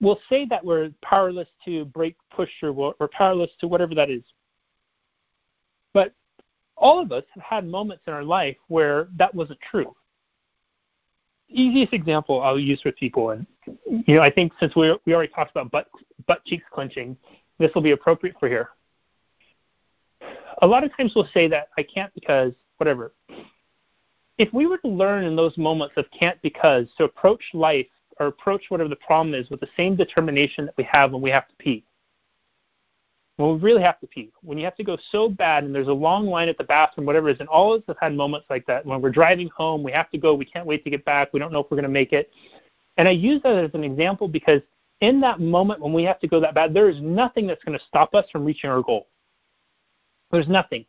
[0.00, 4.22] we'll say that we're powerless to break, push, or we're powerless to whatever that is.
[6.78, 9.94] All of us have had moments in our life where that wasn't true.
[11.48, 13.46] Easiest example I'll use with people, and
[14.06, 15.88] you know, I think since we we already talked about butt
[16.26, 17.16] butt cheeks clenching,
[17.58, 18.70] this will be appropriate for here.
[20.60, 23.12] A lot of times we'll say that I can't because whatever.
[24.36, 27.86] If we were to learn in those moments of can't because to approach life
[28.20, 31.30] or approach whatever the problem is with the same determination that we have when we
[31.30, 31.84] have to pee,
[33.38, 35.86] when we really have to pee, when you have to go so bad and there's
[35.86, 38.12] a long line at the bathroom, whatever it is, and all of us have had
[38.12, 38.84] moments like that.
[38.84, 41.38] When we're driving home, we have to go, we can't wait to get back, we
[41.38, 42.32] don't know if we're going to make it.
[42.96, 44.60] And I use that as an example because
[45.00, 47.78] in that moment when we have to go that bad, there is nothing that's going
[47.78, 49.06] to stop us from reaching our goal.
[50.32, 50.84] There's nothing.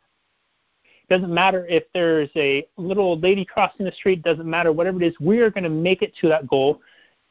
[0.82, 5.00] It doesn't matter if there's a little old lady crossing the street, doesn't matter, whatever
[5.00, 6.80] it is, we are going to make it to that goal.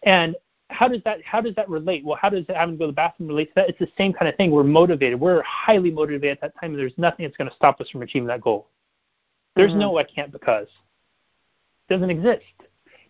[0.04, 0.38] And
[0.70, 2.06] how does that how does that relate?
[2.06, 3.70] Well, how does having to go to the bathroom relate to that?
[3.70, 4.52] It's the same kind of thing.
[4.52, 5.20] We're motivated.
[5.20, 8.02] We're highly motivated at that time, and there's nothing that's going to stop us from
[8.02, 8.68] achieving that goal.
[9.56, 9.80] There's mm-hmm.
[9.80, 10.68] no I can't because.
[11.90, 12.44] It doesn't exist.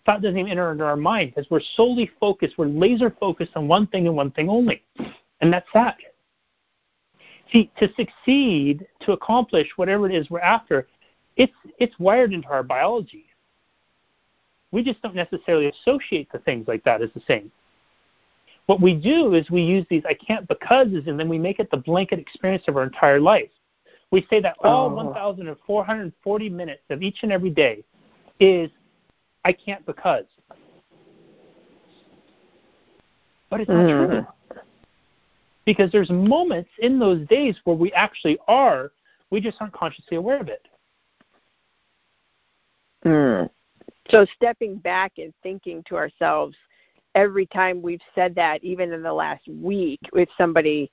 [0.05, 2.57] Thought doesn't even enter into our mind because we're solely focused.
[2.57, 4.83] We're laser focused on one thing and one thing only,
[5.41, 5.97] and that's that.
[7.51, 10.87] See, to succeed, to accomplish whatever it is we're after,
[11.35, 13.25] it's it's wired into our biology.
[14.71, 17.51] We just don't necessarily associate the things like that as the same.
[18.67, 21.71] What we do is we use these I can't becauses and then we make it
[21.71, 23.49] the blanket experience of our entire life.
[24.11, 24.93] We say that all oh.
[24.93, 27.83] 1,440 minutes of each and every day
[28.39, 28.69] is
[29.43, 30.25] I can't because.
[33.49, 34.07] But it's not mm.
[34.07, 34.59] true.
[35.65, 38.91] Because there's moments in those days where we actually are,
[39.31, 40.67] we just aren't consciously aware of it.
[43.05, 43.49] Mm.
[44.09, 46.55] So stepping back and thinking to ourselves
[47.15, 50.91] every time we've said that, even in the last week, with somebody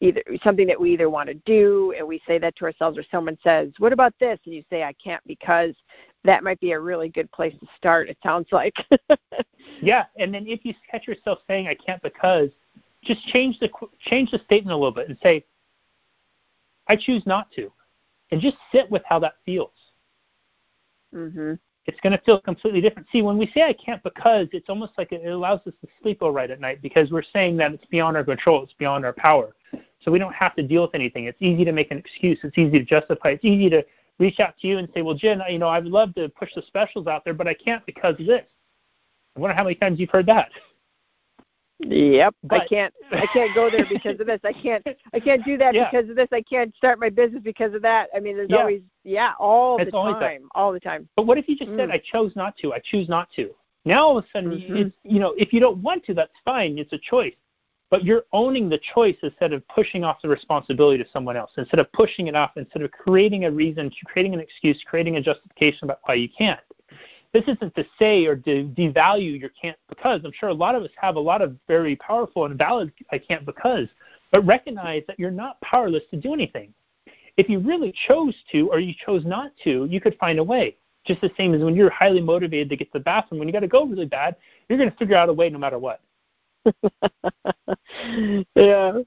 [0.00, 3.02] either something that we either want to do and we say that to ourselves or
[3.10, 4.38] someone says what about this?
[4.44, 5.74] and you say i can't because
[6.22, 8.74] that might be a really good place to start it sounds like.
[9.82, 12.48] Yeah and then if you catch yourself saying i can't because
[13.02, 13.68] just change the
[14.00, 15.44] change the statement a little bit and say
[16.86, 17.72] i choose not to
[18.30, 19.72] and just sit with how that feels.
[21.12, 23.08] Mhm it's going to feel completely different.
[23.10, 26.18] See, when we say I can't because, it's almost like it allows us to sleep
[26.20, 29.14] all right at night because we're saying that it's beyond our control, it's beyond our
[29.14, 29.56] power.
[30.02, 31.24] So we don't have to deal with anything.
[31.24, 32.38] It's easy to make an excuse.
[32.42, 33.30] It's easy to justify.
[33.30, 33.82] It's easy to
[34.18, 36.54] reach out to you and say, well, Jen, you know, I would love to push
[36.54, 38.44] the specials out there, but I can't because of this.
[39.34, 40.50] I wonder how many times you've heard that.
[41.80, 42.34] Yep.
[42.42, 44.40] But, I can't I can't go there because of this.
[44.44, 45.90] I can't I can't do that yeah.
[45.90, 46.28] because of this.
[46.32, 48.08] I can't start my business because of that.
[48.14, 48.56] I mean there's yeah.
[48.56, 50.42] always yeah, all it's the time.
[50.42, 50.48] That.
[50.54, 51.08] All the time.
[51.14, 51.76] But what if you just mm.
[51.76, 53.50] said I chose not to, I choose not to?
[53.84, 54.76] Now all of a sudden mm-hmm.
[54.76, 57.34] it's you know, if you don't want to, that's fine, it's a choice.
[57.90, 61.80] But you're owning the choice instead of pushing off the responsibility to someone else, instead
[61.80, 65.84] of pushing it off, instead of creating a reason, creating an excuse, creating a justification
[65.84, 66.60] about why you can't
[67.32, 70.20] this isn't to say or to devalue your can't because.
[70.24, 73.18] I'm sure a lot of us have a lot of very powerful and valid I
[73.18, 73.88] can't because,
[74.32, 76.72] but recognize that you're not powerless to do anything.
[77.36, 80.76] If you really chose to or you chose not to, you could find a way.
[81.06, 83.52] Just the same as when you're highly motivated to get to the bathroom, when you
[83.52, 84.36] got to go really bad,
[84.68, 86.00] you're going to figure out a way no matter what.
[88.54, 88.98] yeah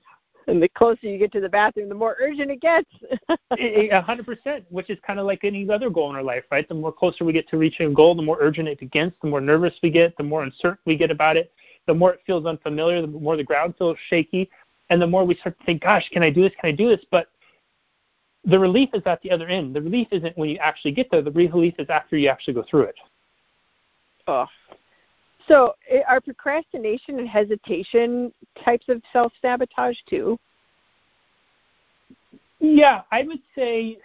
[0.52, 2.90] and the closer you get to the bathroom, the more urgent it gets.
[3.58, 6.68] A hundred percent, which is kind of like any other goal in our life, right?
[6.68, 9.30] The more closer we get to reaching a goal, the more urgent it gets, the
[9.30, 11.54] more nervous we get, the more uncertain we get about it,
[11.88, 14.50] the more it feels unfamiliar, the more the ground feels shaky,
[14.90, 16.52] and the more we start to think, "Gosh, can I do this?
[16.60, 17.30] Can I do this?" But
[18.44, 19.74] the relief is at the other end.
[19.74, 21.22] The relief isn't when you actually get there.
[21.22, 22.96] The relief is after you actually go through it.
[24.28, 24.48] Oh,
[25.48, 30.38] so, eh, are procrastination and hesitation types of self sabotage too?
[32.60, 33.98] Yeah, I would say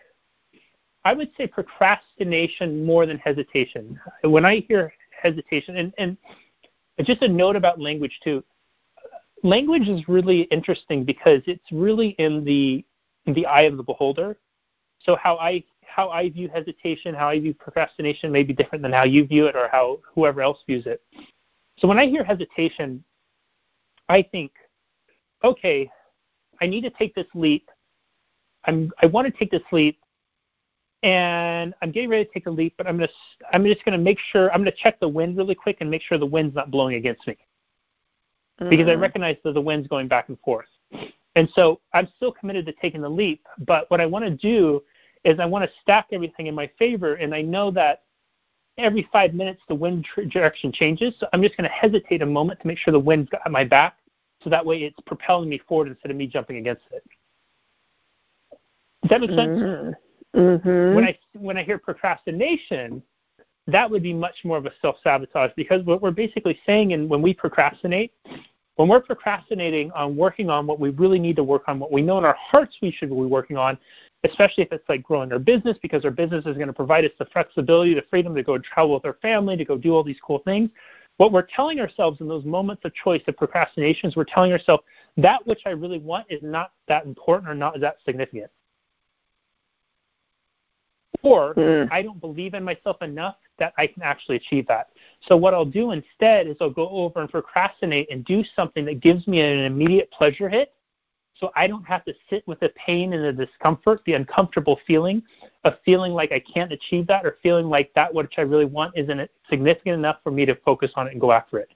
[1.05, 4.01] I would say procrastination more than hesitation.
[4.22, 6.16] When I hear hesitation, and, and
[7.05, 8.42] just a note about language too.
[9.42, 12.85] Language is really interesting because it's really in the
[13.27, 14.37] in the eye of the beholder.
[15.01, 18.92] So how I how I view hesitation, how I view procrastination may be different than
[18.92, 21.03] how you view it or how whoever else views it.
[21.79, 23.03] So when I hear hesitation,
[24.09, 24.53] I think,
[25.42, 25.90] okay,
[26.61, 27.68] I need to take this leap.
[28.64, 29.99] I'm, I want to take this leap,
[31.03, 33.09] and I'm getting ready to take a leap, but I'm, gonna,
[33.53, 35.90] I'm just going to make sure, I'm going to check the wind really quick and
[35.90, 37.37] make sure the wind's not blowing against me.
[38.61, 38.70] Mm-hmm.
[38.70, 39.03] Because I mm-hmm.
[39.03, 40.66] recognize that the wind's going back and forth.
[41.37, 44.83] And so I'm still committed to taking the leap, but what I want to do
[45.27, 48.05] is I want to stack everything in my favor, and I know that
[48.79, 51.15] every five minutes the wind direction changes.
[51.19, 53.65] So I'm just going to hesitate a moment to make sure the wind's got my
[53.65, 53.97] back,
[54.43, 57.03] so that way it's propelling me forward instead of me jumping against it.
[59.03, 59.61] Does that make sense?
[59.61, 60.39] Mm-hmm.
[60.39, 60.95] Mm-hmm.
[60.95, 63.03] When I when I hear procrastination,
[63.67, 67.09] that would be much more of a self sabotage because what we're basically saying, and
[67.09, 68.12] when we procrastinate,
[68.77, 72.03] when we're procrastinating on working on what we really need to work on, what we
[72.03, 73.79] know in our hearts we should be working on,
[74.31, 77.11] especially if it's like growing our business because our business is going to provide us
[77.19, 80.19] the flexibility, the freedom to go travel with our family, to go do all these
[80.25, 80.71] cool things.
[81.17, 84.85] What we're telling ourselves in those moments of choice, of procrastinations, we're telling ourselves
[85.17, 88.51] that which I really want is not that important or not that significant.
[91.23, 91.89] Or mm.
[91.91, 94.91] I don't believe in myself enough that I can actually achieve that.
[95.23, 99.01] So what I'll do instead is I'll go over and procrastinate and do something that
[99.01, 100.75] gives me an immediate pleasure hit
[101.40, 105.22] so I don't have to sit with the pain and the discomfort, the uncomfortable feeling
[105.64, 108.96] of feeling like I can't achieve that or feeling like that which I really want
[108.96, 111.70] isn't significant enough for me to focus on it and go after it.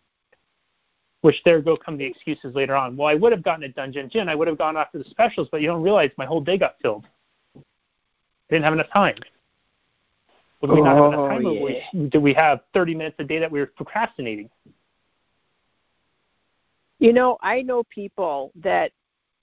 [1.20, 2.96] which there go come the excuses later on.
[2.96, 4.28] Well, I would have gotten a Dungeon Gin.
[4.28, 6.76] I would have gone after the specials, but you don't realize my whole day got
[6.80, 7.04] filled.
[7.56, 7.60] I
[8.48, 9.16] didn't have enough time.
[10.62, 11.46] Would we not have enough time?
[11.46, 11.84] Oh, yeah.
[11.92, 14.48] We, do we have 30 minutes a day that we were procrastinating?
[16.98, 18.92] You know, I know people that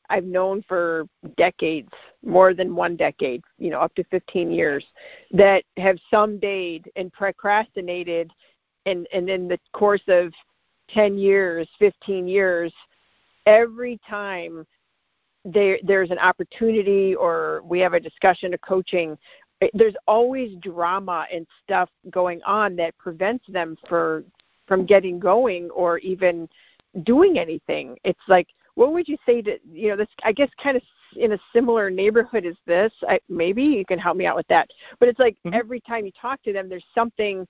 [0.10, 1.91] I've known for decades,
[2.26, 4.86] more than one decade, you know, up to 15 years,
[5.32, 8.32] that have someday and procrastinated,
[8.86, 10.34] and and in the course of
[10.89, 12.74] 10 years, 15 years,
[13.46, 14.65] every time
[15.43, 19.17] there there's an opportunity or we have a discussion, a coaching,
[19.74, 24.24] there's always drama and stuff going on that prevents them for
[24.67, 26.48] from getting going or even
[27.04, 27.98] doing anything.
[28.04, 30.08] It's like, what would you say to you know this?
[30.24, 30.84] I guess kind of
[31.16, 32.94] in a similar neighborhood as this.
[33.10, 34.70] I, maybe you can help me out with that.
[35.00, 35.56] But it's like Mhm.
[35.56, 37.48] every time you talk to them, there's something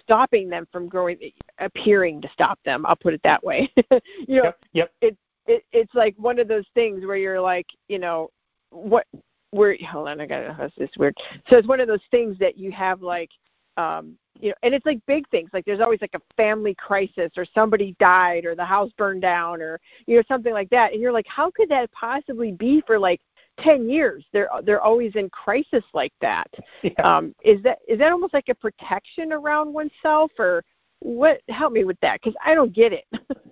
[0.00, 1.18] stopping them from growing,
[1.58, 2.86] appearing to stop them.
[2.86, 3.70] I'll put it that way.
[4.26, 4.90] you know, Yep.
[5.02, 5.16] Yep.
[5.46, 8.30] it, it's like one of those things where you're like, you know,
[8.70, 9.06] what
[9.50, 11.14] where hold on, I gotta that's it's weird.
[11.48, 13.30] So it's one of those things that you have like
[13.76, 15.50] um you know and it's like big things.
[15.52, 19.62] Like there's always like a family crisis or somebody died or the house burned down
[19.62, 20.92] or you know something like that.
[20.92, 23.20] And you're like how could that possibly be for like
[23.60, 24.24] 10 years?
[24.32, 26.50] They're they're always in crisis like that.
[26.82, 26.92] Yeah.
[27.02, 30.64] um is that is that almost like a protection around oneself or
[31.00, 33.04] what help me with that because i don't get it.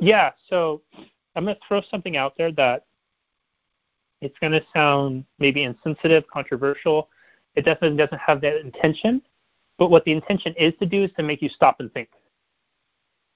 [0.00, 0.82] Yeah, so
[1.34, 2.84] I'm going to throw something out there that
[4.20, 7.08] it's going to sound maybe insensitive, controversial.
[7.54, 9.22] It definitely doesn't have that intention,
[9.78, 12.10] but what the intention is to do is to make you stop and think.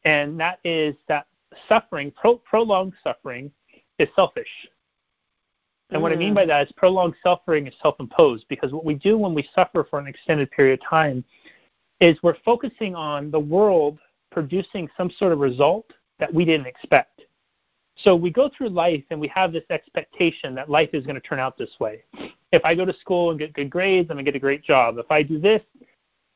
[0.04, 1.26] And that is that
[1.68, 3.50] suffering, pro- prolonged suffering,
[3.98, 4.48] is selfish.
[5.90, 6.48] And what I mean by mm.
[6.48, 9.98] that is prolonged suffering is self imposed because what we do when we suffer for
[9.98, 11.22] an extended period of time
[12.00, 13.98] is we're focusing on the world
[14.30, 17.20] producing some sort of result that we didn't expect.
[17.96, 21.20] So we go through life and we have this expectation that life is going to
[21.20, 22.02] turn out this way.
[22.50, 24.64] If I go to school and get good grades, I'm going to get a great
[24.64, 24.96] job.
[24.96, 25.62] If I do this,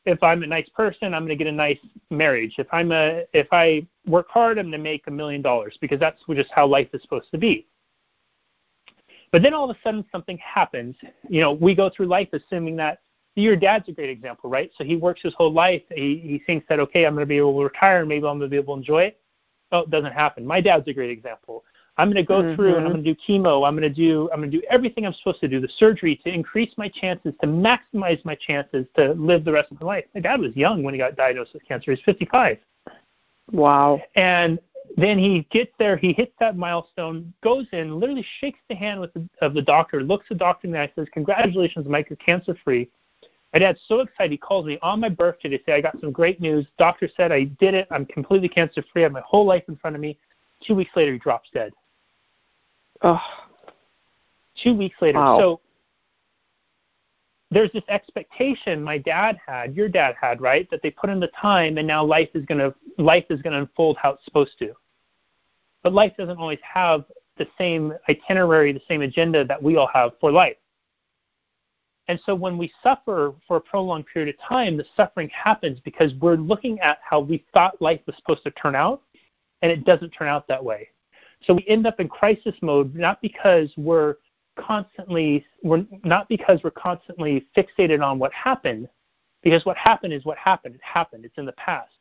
[0.07, 1.79] if I'm a nice person, I'm going to get a nice
[2.11, 2.55] marriage.
[2.59, 6.01] If I'm a if I work hard, I'm going to make a million dollars because
[6.01, 7.67] that's just how life is supposed to be.
[9.33, 10.95] But then all of a sudden something happens.
[11.29, 13.01] You know, we go through life assuming that
[13.35, 14.71] your dad's a great example, right?
[14.79, 15.83] So he works his whole life.
[15.91, 18.39] He, he thinks that okay, I'm going to be able to retire and maybe I'm
[18.39, 19.21] going to be able to enjoy it.
[19.73, 20.47] Oh, it doesn't happen.
[20.47, 21.65] My dad's a great example.
[21.99, 23.03] I'm going to go through and I'm mm-hmm.
[23.03, 23.67] going to do chemo.
[23.67, 26.21] I'm going to do I'm going to do everything I'm supposed to do, the surgery
[26.25, 30.05] to increase my chances, to maximize my chances to live the rest of my life.
[30.15, 31.93] My dad was young when he got diagnosed with cancer.
[31.93, 32.59] He's 55.
[33.53, 34.59] wow And
[34.97, 39.13] then he gets there, he hits that milestone, goes in, literally shakes the hand with
[39.15, 42.57] the, of the doctor, looks the doctor in the eye, says, "Congratulations, Mike, you're cancer
[42.63, 42.89] free."
[43.53, 44.33] My dad's so excited.
[44.33, 46.67] He calls me on my birthday to say, "I got some great news.
[46.79, 47.89] Doctor said I did it.
[47.91, 49.03] I'm completely cancer free.
[49.03, 50.19] I have my whole life in front of me."
[50.63, 51.73] Two weeks later, he drops dead.
[53.03, 53.21] Oh
[54.63, 55.39] Two weeks later, Wow.
[55.39, 55.61] so
[57.51, 60.69] there's this expectation my dad had, your dad had, right?
[60.71, 63.99] That they put in the time, and now life is gonna life is gonna unfold
[63.99, 64.75] how it's supposed to.
[65.83, 67.05] But life doesn't always have
[67.37, 70.57] the same itinerary, the same agenda that we all have for life.
[72.09, 76.15] And so when we suffer for a prolonged period of time, the suffering happens because
[76.15, 79.03] we're looking at how we thought life was supposed to turn out,
[79.63, 80.89] and it doesn't turn out that way.
[81.47, 84.17] So we end up in crisis mode not because we're
[84.59, 88.89] constantly we're not because we're constantly fixated on what happened,
[89.43, 90.75] because what happened is what happened.
[90.75, 91.25] It happened.
[91.25, 91.93] It's in the past.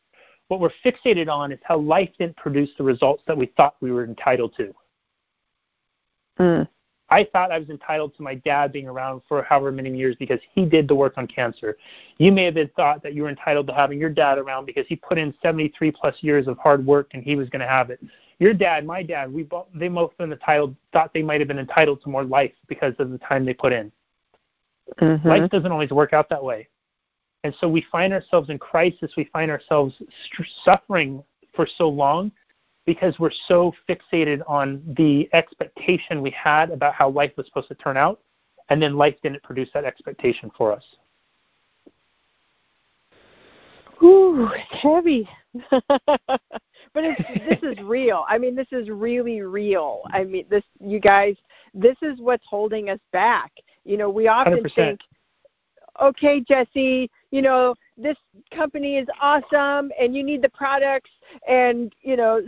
[0.47, 3.91] What we're fixated on is how life didn't produce the results that we thought we
[3.91, 4.73] were entitled to.
[6.39, 6.67] Mm.
[7.09, 10.39] I thought I was entitled to my dad being around for however many years because
[10.53, 11.77] he did the work on cancer.
[12.17, 14.87] You may have been thought that you were entitled to having your dad around because
[14.87, 17.91] he put in 73 plus years of hard work and he was going to have
[17.91, 17.99] it.
[18.39, 21.59] Your dad, my dad, we both they both been entitled thought they might have been
[21.59, 23.91] entitled to more life because of the time they put in.
[24.97, 25.23] Mhm.
[25.23, 26.67] Life doesn't always work out that way.
[27.43, 32.31] And so we find ourselves in crisis, we find ourselves st- suffering for so long
[32.85, 37.75] because we're so fixated on the expectation we had about how life was supposed to
[37.75, 38.19] turn out,
[38.69, 40.83] and then life didn't produce that expectation for us.
[44.05, 45.27] Ooh, it's heavy.
[45.71, 48.25] but it's, this is real.
[48.27, 50.01] I mean, this is really real.
[50.11, 51.35] I mean, this you guys,
[51.73, 53.51] this is what's holding us back.
[53.83, 54.75] You know, we often 100%.
[54.75, 54.99] think,
[56.01, 58.17] okay, Jesse, you know, this
[58.51, 61.11] company is awesome, and you need the products,
[61.47, 62.41] and you know,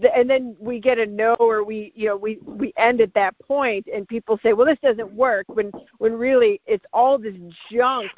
[0.00, 3.14] th- and then we get a no, or we, you know, we we end at
[3.14, 7.36] that point, and people say, well, this doesn't work, when when really it's all this
[7.70, 8.10] junk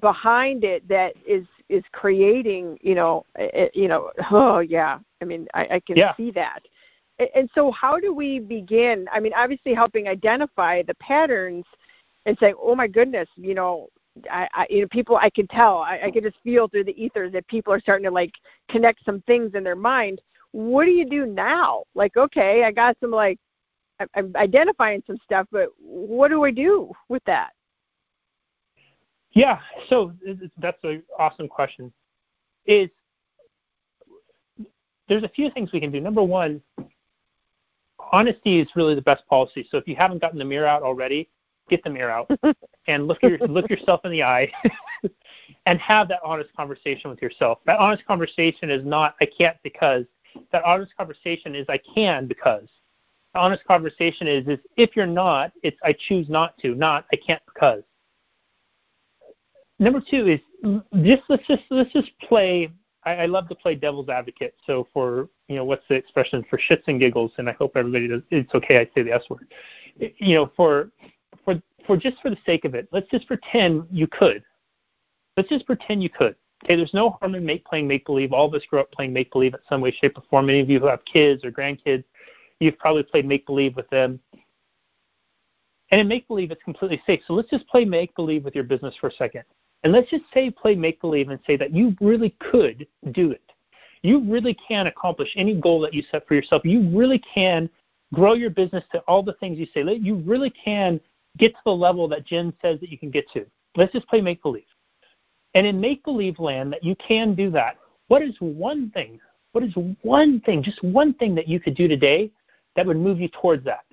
[0.00, 5.48] behind it that is is creating you know it, you know oh yeah i mean
[5.54, 6.14] i, I can yeah.
[6.16, 6.60] see that
[7.34, 11.64] and so how do we begin i mean obviously helping identify the patterns
[12.26, 13.88] and say oh my goodness you know
[14.30, 17.02] I, I you know people I can tell I, I can just feel through the
[17.02, 18.32] ethers that people are starting to like
[18.68, 20.20] connect some things in their mind.
[20.52, 21.84] What do you do now?
[21.94, 23.38] Like, okay, I got some like
[24.14, 27.52] I'm identifying some stuff, but what do I do with that?
[29.32, 30.12] Yeah, so
[30.58, 31.92] that's an awesome question.
[32.66, 32.90] Is
[35.08, 36.00] there's a few things we can do.
[36.00, 36.62] Number one,
[38.12, 39.66] honesty is really the best policy.
[39.70, 41.28] So if you haven't gotten the mirror out already,
[41.68, 42.30] get the mirror out
[42.86, 44.50] and look your, look yourself in the eye
[45.66, 47.58] and have that honest conversation with yourself.
[47.66, 50.04] That honest conversation is not I can't because.
[50.50, 52.68] That honest conversation is I can because.
[53.34, 57.16] The honest conversation is is if you're not, it's I choose not to, not I
[57.16, 57.82] can't because.
[59.82, 60.40] Number two is
[61.02, 62.70] just let's just let's just play.
[63.04, 64.54] I, I love to play devil's advocate.
[64.64, 68.06] So for you know what's the expression for shits and giggles, and I hope everybody
[68.06, 68.22] does.
[68.30, 68.78] It's okay.
[68.78, 69.52] I say the S word.
[69.96, 70.90] You know for
[71.44, 74.44] for for just for the sake of it, let's just pretend you could.
[75.36, 76.36] Let's just pretend you could.
[76.64, 78.32] Okay, there's no harm in make, playing make believe.
[78.32, 80.48] All of us grew up playing make believe in some way, shape, or form.
[80.48, 82.04] Any of you who have kids or grandkids,
[82.60, 84.20] you've probably played make believe with them.
[85.90, 87.20] And in make believe, it's completely safe.
[87.26, 89.42] So let's just play make believe with your business for a second.
[89.84, 93.42] And let's just say play make believe and say that you really could do it.
[94.02, 96.64] You really can accomplish any goal that you set for yourself.
[96.64, 97.68] You really can
[98.12, 99.82] grow your business to all the things you say.
[99.82, 101.00] You really can
[101.38, 103.46] get to the level that Jen says that you can get to.
[103.76, 104.64] Let's just play make believe.
[105.54, 107.78] And in make believe land, that you can do that.
[108.08, 109.20] What is one thing?
[109.52, 112.30] What is one thing, just one thing that you could do today
[112.74, 113.84] that would move you towards that?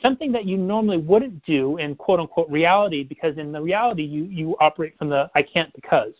[0.00, 4.24] Something that you normally wouldn't do in quote unquote reality because in the reality you,
[4.24, 6.12] you operate from the I can't because.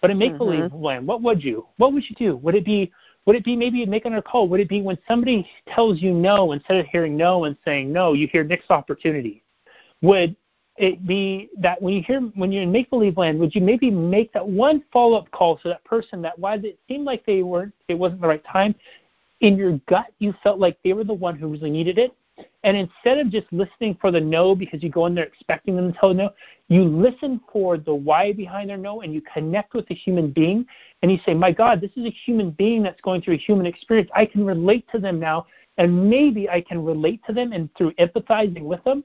[0.00, 0.84] But in make believe mm-hmm.
[0.84, 1.66] land, what would you?
[1.78, 2.36] What would you do?
[2.36, 2.92] Would it be
[3.24, 4.48] would it be maybe making a call?
[4.48, 8.12] Would it be when somebody tells you no, instead of hearing no and saying no,
[8.12, 9.42] you hear next opportunity?
[10.02, 10.36] would
[10.76, 13.90] it be that when you hear when you're in make believe land, would you maybe
[13.90, 17.42] make that one follow up call to that person that while it seemed like they
[17.42, 18.74] weren't it wasn't the right time,
[19.40, 22.14] in your gut you felt like they were the one who really needed it.
[22.64, 25.92] And instead of just listening for the no because you go in there expecting them
[25.92, 26.30] to tell no,
[26.68, 30.66] you listen for the why behind their no and you connect with the human being
[31.02, 33.66] and you say, My God, this is a human being that's going through a human
[33.66, 34.10] experience.
[34.14, 35.46] I can relate to them now
[35.78, 39.04] and maybe I can relate to them and through empathizing with them,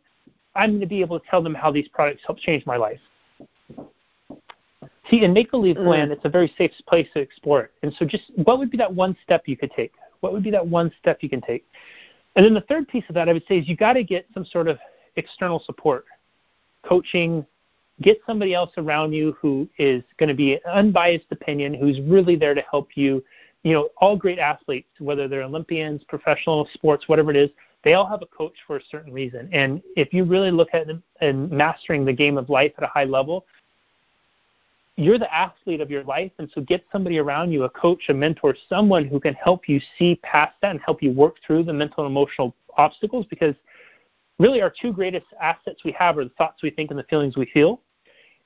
[0.56, 3.00] I'm going to be able to tell them how these products help change my life.
[5.10, 5.88] See, in make believe mm.
[5.88, 7.72] land, it's a very safe place to explore it.
[7.84, 9.94] And so, just what would be that one step you could take?
[10.20, 11.66] What would be that one step you can take?
[12.36, 14.26] And then the third piece of that, I would say, is you got to get
[14.34, 14.80] some sort of
[15.16, 16.06] external support,
[16.84, 17.46] coaching.
[18.02, 22.36] Get somebody else around you who is going to be an unbiased opinion, who's really
[22.36, 23.24] there to help you.
[23.64, 27.52] You know, all great athletes, whether they're Olympians, professional sports, whatever it is,
[27.84, 29.50] they all have a coach for a certain reason.
[29.52, 30.88] And if you really look at
[31.20, 33.46] and mastering the game of life at a high level,
[34.98, 38.14] you're the athlete of your life, and so get somebody around you, a coach, a
[38.14, 41.74] mentor, someone who can help you see past that and help you work through the
[41.74, 43.56] mental and emotional obstacles because
[44.40, 47.38] really our two greatest assets we have are the thoughts we think and the feelings
[47.38, 47.82] we feel.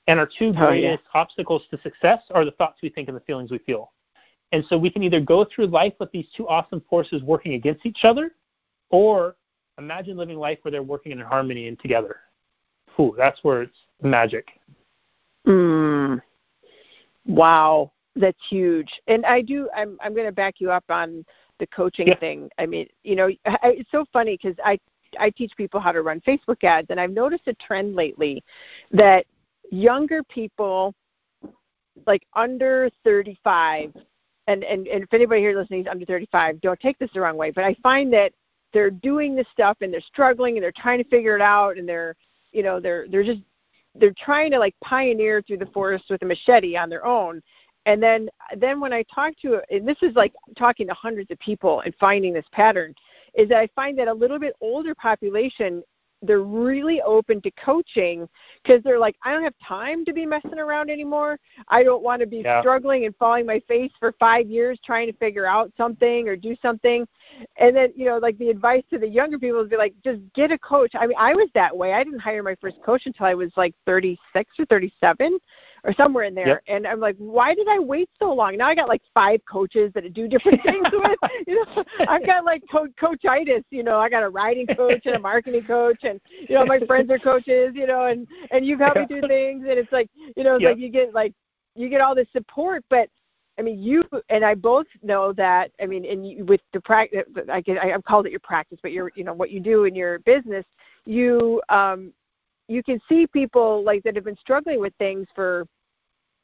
[0.08, 1.22] And our two greatest oh, yeah.
[1.22, 3.92] obstacles to success are the thoughts we think and the feelings we feel.
[4.52, 7.86] And so we can either go through life with these two awesome forces working against
[7.86, 8.32] each other,
[8.92, 9.36] or
[9.80, 12.18] imagine living life where they're working in harmony and together.
[13.00, 14.48] Ooh, that's where it's magic.
[15.48, 16.22] Mm.
[17.26, 18.90] Wow, that's huge.
[19.08, 19.70] And I do.
[19.76, 21.26] I'm I'm going to back you up on
[21.60, 22.20] the coaching yeah.
[22.20, 22.50] thing.
[22.58, 24.80] I mean, you know, I, it's so funny because I
[25.20, 28.44] I teach people how to run Facebook ads, and I've noticed a trend lately
[28.92, 29.26] that
[29.72, 30.94] younger people,
[32.06, 33.94] like under 35,
[34.48, 37.38] and and, and if anybody here listening is under 35, don't take this the wrong
[37.38, 38.32] way, but I find that
[38.74, 41.88] they're doing this stuff and they're struggling and they're trying to figure it out and
[41.88, 42.16] they're
[42.52, 43.42] you know they're they're just
[43.96, 47.42] they're trying to like pioneer through the forest with a machete on their own.
[47.86, 51.38] And then then when i talk to and this is like talking to hundreds of
[51.40, 52.96] people and finding this pattern
[53.36, 55.84] is that i find that a little bit older population
[56.22, 58.28] they're really open to coaching
[58.64, 61.40] because they're like, I don't have time to be messing around anymore.
[61.68, 62.62] I don't want to be yeah.
[62.62, 66.56] struggling and falling my face for five years trying to figure out something or do
[66.62, 67.08] something.
[67.58, 70.22] And then, you know, like the advice to the younger people is be like, just
[70.34, 70.94] get a coach.
[70.96, 71.94] I mean, I was that way.
[71.94, 75.40] I didn't hire my first coach until I was like 36 or 37
[75.86, 76.48] or somewhere in there.
[76.48, 76.64] Yep.
[76.68, 78.58] And I'm like, why did I wait so long?
[78.58, 81.20] Now I got like five coaches that I do different things with.
[81.48, 83.64] You know, I've got like co- coachitis.
[83.70, 86.20] You know, I got a riding coach and a marketing coach, and
[86.50, 87.74] you know my friends are coaches.
[87.76, 90.64] You know, and and you've helped me do things, and it's like you know, it's
[90.64, 90.72] Yep.
[90.72, 91.34] like you get like
[91.76, 93.10] you get all this support, but
[93.58, 95.72] I mean, you and I both know that.
[95.82, 98.80] I mean, and you, with the practice, I get, I, I've called it your practice,
[98.82, 100.66] but you're, you know, what you do in your business,
[101.06, 102.12] you, um,
[102.68, 105.66] you can see people like that have been struggling with things for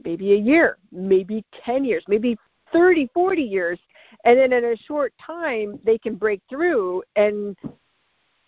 [0.03, 2.37] maybe a year, maybe 10 years, maybe
[2.73, 3.79] 30, 40 years,
[4.25, 7.55] and then in a short time they can break through and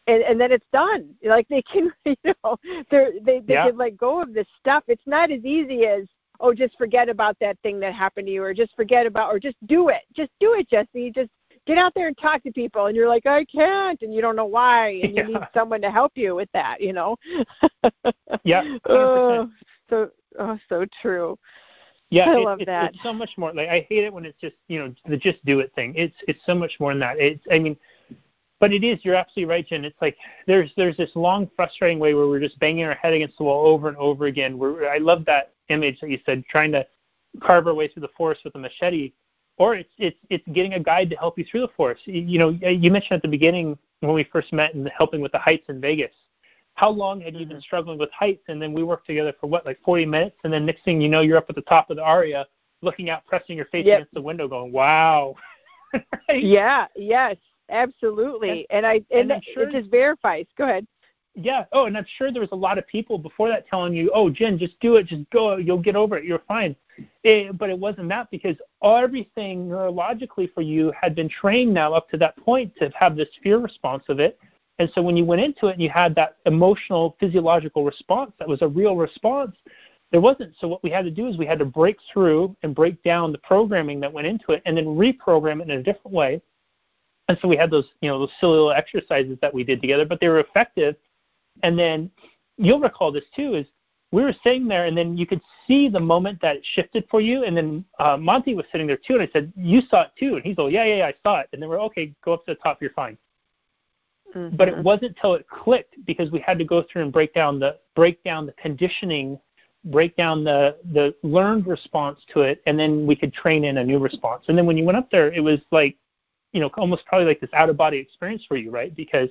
[0.08, 1.10] and and then it's done.
[1.24, 2.58] Like they can, you know,
[2.92, 3.68] they're, they they Yeah.
[3.68, 4.84] can let go of this stuff.
[4.88, 6.04] It's not as easy as
[6.40, 9.40] oh, just forget about that thing that happened to you, or just forget about, or
[9.40, 10.02] just do it.
[10.14, 11.12] Just do it, Jesse.
[11.12, 11.30] Just
[11.66, 12.88] get out there and talk to people.
[12.88, 15.92] And you're like, I can't, and you don't know why, and you need someone to
[15.92, 16.82] help you with that.
[16.82, 17.16] You know.
[18.46, 18.80] Yeah, 100%.
[18.90, 19.50] oh,
[19.90, 20.10] so
[20.40, 21.38] oh, so true.
[22.10, 22.94] Yeah, I it- love it's, that.
[22.94, 23.54] It's so much more.
[23.54, 25.94] Like I hate it when it's just you know the just do it thing.
[25.96, 27.18] It's it's so much more than that.
[27.20, 27.76] It's I mean,
[28.60, 29.00] but it is.
[29.04, 29.84] You're absolutely right, Jen.
[29.84, 30.18] It's like
[30.48, 33.66] there's there's this long frustrating way where we're just banging our head against the wall
[33.68, 34.58] over and over again.
[34.58, 36.86] We're I love that image that you said, trying to
[37.42, 39.14] carve our way through the forest with a machete,
[39.58, 42.02] or it's it's it's getting a guide to help you through the forest.
[42.06, 45.32] You, you know, you mentioned at the beginning when we first met and helping with
[45.32, 46.14] the heights in Vegas.
[46.76, 47.62] How long had you been mm-hmm.
[47.62, 48.44] struggling with heights?
[48.48, 50.38] And then we worked together for what, like 40 minutes?
[50.44, 52.48] And then next thing you know, you're up at the top of the aria,
[52.82, 53.98] looking out, pressing your face Yep.
[53.98, 55.36] against the window, going, "Wow!"
[55.94, 56.44] right?
[56.44, 56.88] Yeah.
[56.96, 57.38] Yes.
[57.70, 58.68] Absolutely.
[58.70, 60.46] And, I and, and sure- it just verifies.
[60.58, 60.86] Go ahead.
[61.36, 61.66] Yeah.
[61.72, 64.30] Oh, and I'm sure there was a lot of people before that telling you, "Oh,
[64.30, 65.08] Jen, just do it.
[65.08, 65.58] Just go.
[65.58, 66.26] You'll get over it.
[66.26, 66.76] You're fine."
[67.24, 72.08] It, but it wasn't that because everything neurologically for you had been trained now up
[72.10, 74.38] to that point to have this fear response of it.
[74.80, 78.48] And so when you went into it and you had that emotional, physiological response that
[78.48, 79.56] was a real response,
[80.12, 80.54] there wasn't.
[80.60, 83.32] So what we had to do is we had to break through and break down
[83.32, 86.42] the programming that went into it and then reprogram it in a different way.
[87.30, 90.06] And so we had those, you know, those silly little exercises that we did together,
[90.06, 90.96] but they were effective.
[91.62, 92.12] And then
[92.58, 93.66] you'll recall this too is
[94.12, 97.22] we were sitting there and then you could see the moment that it shifted for
[97.22, 97.44] you.
[97.44, 100.36] And then uh, monty was sitting there too and i said you saw it too.
[100.36, 101.50] And he's like yeah yeah, yeah i saw it.
[101.54, 103.18] And then we're okay go up to the top you're fine
[104.34, 104.84] but it Mhm.
[104.84, 108.24] wasn't until it clicked because we had to go through and break down the break
[108.24, 109.40] down the conditioning
[109.86, 113.84] break down the the learned response to it and then we could train in a
[113.84, 114.46] new response.
[114.48, 115.98] And then when you went up there it was like
[116.52, 118.96] you know almost probably like this out of body experience for you right?
[118.96, 119.30] Because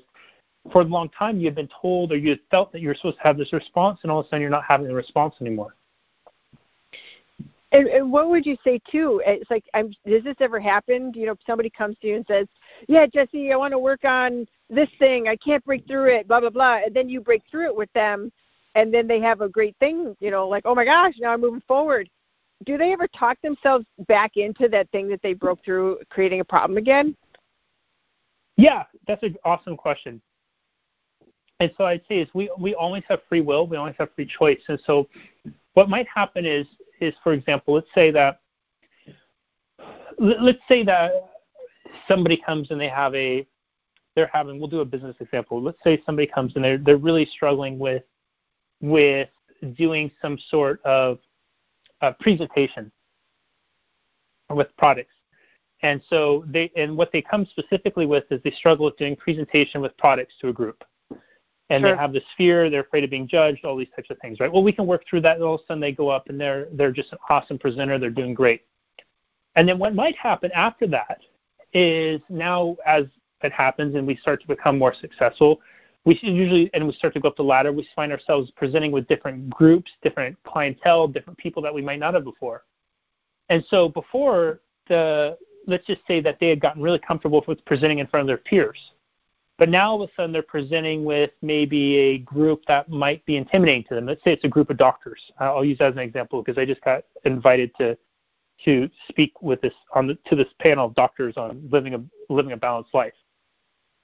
[0.71, 2.95] for a long time you had been told or you had felt that you were
[2.95, 5.35] supposed to have this response and all of a sudden you're not having the response
[5.41, 5.75] anymore
[7.73, 9.23] And, and what would you say too?
[9.27, 11.11] It's like, I'm, does this ever happen?
[11.15, 12.47] You know, somebody comes to you and says,
[12.87, 15.27] "Yeah, Jesse, I want to work on this thing.
[15.27, 16.81] I can't break through it." Blah blah blah.
[16.85, 18.31] And then you break through it with them,
[18.75, 20.15] and then they have a great thing.
[20.21, 22.11] You know, like, "Oh my gosh, now I'm moving forward."
[22.65, 26.45] Do they ever talk themselves back into that thing that they broke through, creating a
[26.45, 27.17] problem again?
[28.57, 30.21] Yeah, that's an awesome question.
[31.59, 34.27] And so I'd say is we we always have free will, we always have free
[34.27, 34.61] choice.
[34.69, 35.09] And so
[35.73, 36.67] what might happen is
[37.03, 38.41] is for example, let's say that
[40.19, 41.11] let- let's say that
[42.07, 43.47] somebody comes and they have a
[44.15, 45.61] they're having we'll do a business example.
[45.61, 48.05] Let's say somebody comes and they're they're really struggling with
[48.81, 49.29] with
[49.77, 51.19] doing some sort of
[52.21, 52.91] presentation
[54.51, 55.15] with products.
[55.83, 59.81] And so they and what they come specifically with is they struggle with doing presentation
[59.81, 60.85] with products to a group.
[61.73, 61.93] And Sure.
[61.93, 64.53] they have this fear, they're afraid of being judged, all these types of things, right?
[64.53, 66.39] Well, we can work through that and all of a sudden they go up and
[66.39, 68.67] they're they're just an awesome presenter, they're doing great.
[69.57, 71.21] And then what might happen after that
[71.73, 73.07] is now as
[73.43, 75.63] it happens and we start to become more successful,
[76.05, 79.09] we usually and we start to go up the ladder, we find ourselves presenting with
[79.09, 82.65] different groups, different clientele, different people that we might not have before.
[83.49, 88.01] And so before the let's just say that they had gotten really comfortable with presenting
[88.01, 88.79] in front of their peers.
[89.63, 93.37] But now all of a sudden they're presenting with maybe a group that might be
[93.37, 94.07] intimidating to them.
[94.07, 95.23] Let's say it's a group of doctors.
[95.39, 97.97] I'll use that as an example because I just got invited to
[98.65, 102.51] to speak with this on the, to this panel of doctors on living a living
[102.51, 103.13] a balanced life.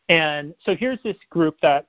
[0.09, 1.88] And so here's this group that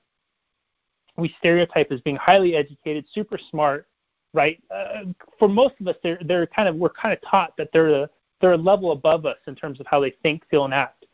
[1.15, 3.88] we stereotype as being highly educated, super smart,
[4.34, 4.59] right?
[4.74, 5.03] Uh,
[5.38, 8.09] for most of us, they're they're kind of we're kind of taught that they're a
[8.41, 11.05] they're a level above us in terms of how they think, feel, and act.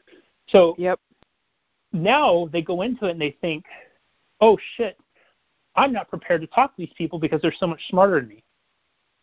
[0.48, 1.02] So Yep.
[1.96, 3.66] Now they go into it and they think,
[4.42, 4.98] oh shit,
[5.76, 8.44] I'm not prepared to talk to these people because they're so much smarter than me.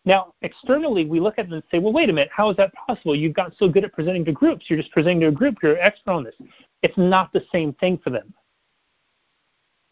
[0.05, 2.73] Now, externally, we look at them and say, well, wait a minute, how is that
[2.75, 3.15] possible?
[3.15, 4.65] You've gotten so good at presenting to groups.
[4.69, 5.57] You're just presenting to a group.
[5.63, 6.35] You're an expert on this.
[6.83, 8.35] It's not the same thing for them.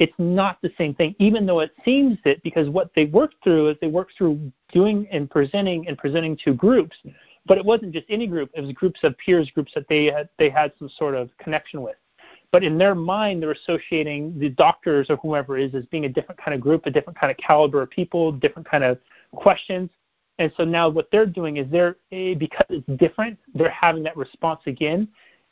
[0.00, 3.68] It's not the same thing, even though it seems it, because what they worked through
[3.68, 6.96] is they worked through doing and presenting and presenting to groups.
[7.44, 10.30] But it wasn't just any group; it was groups of peers, groups that they had
[10.38, 11.96] they had some sort of connection with.
[12.52, 16.40] But in their mind, they're associating the doctors or whoever is as being a different
[16.42, 18.98] kind of group, a different kind of caliber of people, different kind of
[19.32, 19.88] questions.
[20.38, 24.16] And so now what they're doing is they're eh, because it's different, they're having that
[24.16, 25.06] response again,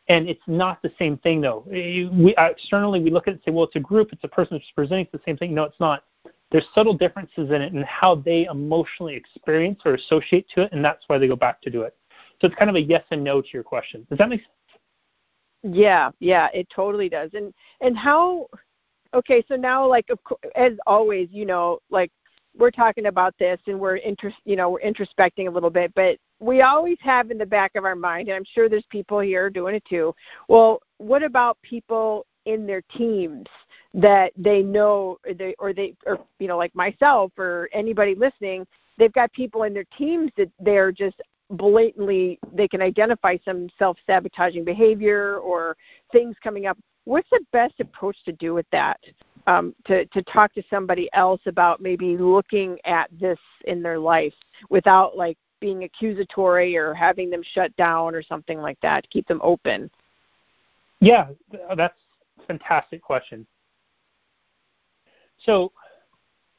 [0.08, 1.64] and it's not the same thing though.
[1.70, 4.28] Eh, we externally we look at it and say, well, it's a group, it's a
[4.28, 5.54] person who's presenting the same thing.
[5.54, 6.04] No, it's not.
[6.50, 10.82] There's subtle differences in it and how they emotionally experience or associate to it, and
[10.82, 11.94] that's why they go back to do it.
[12.40, 14.06] So it's kind of a yes and no to your question.
[14.08, 14.52] Does that make sense?
[15.62, 17.30] Yeah, yeah, it totally does.
[17.34, 18.46] And and how?
[19.14, 22.12] Okay, so now like of course, as always, you know, like
[22.56, 26.18] we're talking about this and we're interest, you know, we're introspecting a little bit, but
[26.40, 29.50] we always have in the back of our mind, and I'm sure there's people here
[29.50, 30.14] doing it too.
[30.48, 33.46] Well, what about people in their teams
[33.94, 38.66] that they know, they, or they, or you know, like myself or anybody listening,
[38.98, 44.64] they've got people in their teams that they're just blatantly they can identify some self-sabotaging
[44.64, 45.76] behavior or
[46.12, 46.78] things coming up.
[47.04, 49.00] What's the best approach to do with that?
[49.46, 54.34] Um, to, to talk to somebody else about maybe looking at this in their life
[54.68, 59.26] without like being accusatory or having them shut down or something like that to keep
[59.26, 59.90] them open?
[61.00, 61.28] Yeah
[61.76, 61.98] that's
[62.40, 63.46] a fantastic question.
[65.38, 65.72] So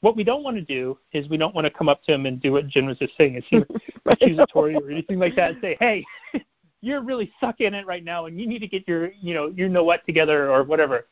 [0.01, 2.25] what we don't want to do is we don't want to come up to him
[2.25, 3.65] and do what Jen was just saying and seem
[4.05, 6.05] accusatory or anything like that and say, hey,
[6.81, 9.67] you're really sucking it right now and you need to get your, you know, you
[9.67, 11.07] know what together or whatever,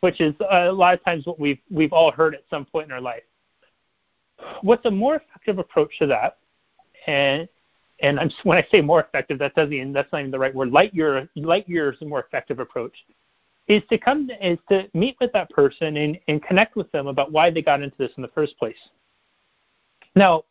[0.00, 2.92] which is a lot of times what we've, we've all heard at some point in
[2.92, 3.22] our life.
[4.62, 6.38] What's a more effective approach to that?
[7.06, 7.48] And,
[8.00, 10.52] and I'm, when I say more effective, that doesn't even, that's not even the right
[10.52, 10.70] word.
[10.70, 12.96] Light year, light years a more effective approach
[13.68, 17.32] is to come is to meet with that person and, and connect with them about
[17.32, 18.76] why they got into this in the first place.
[20.16, 20.44] Now,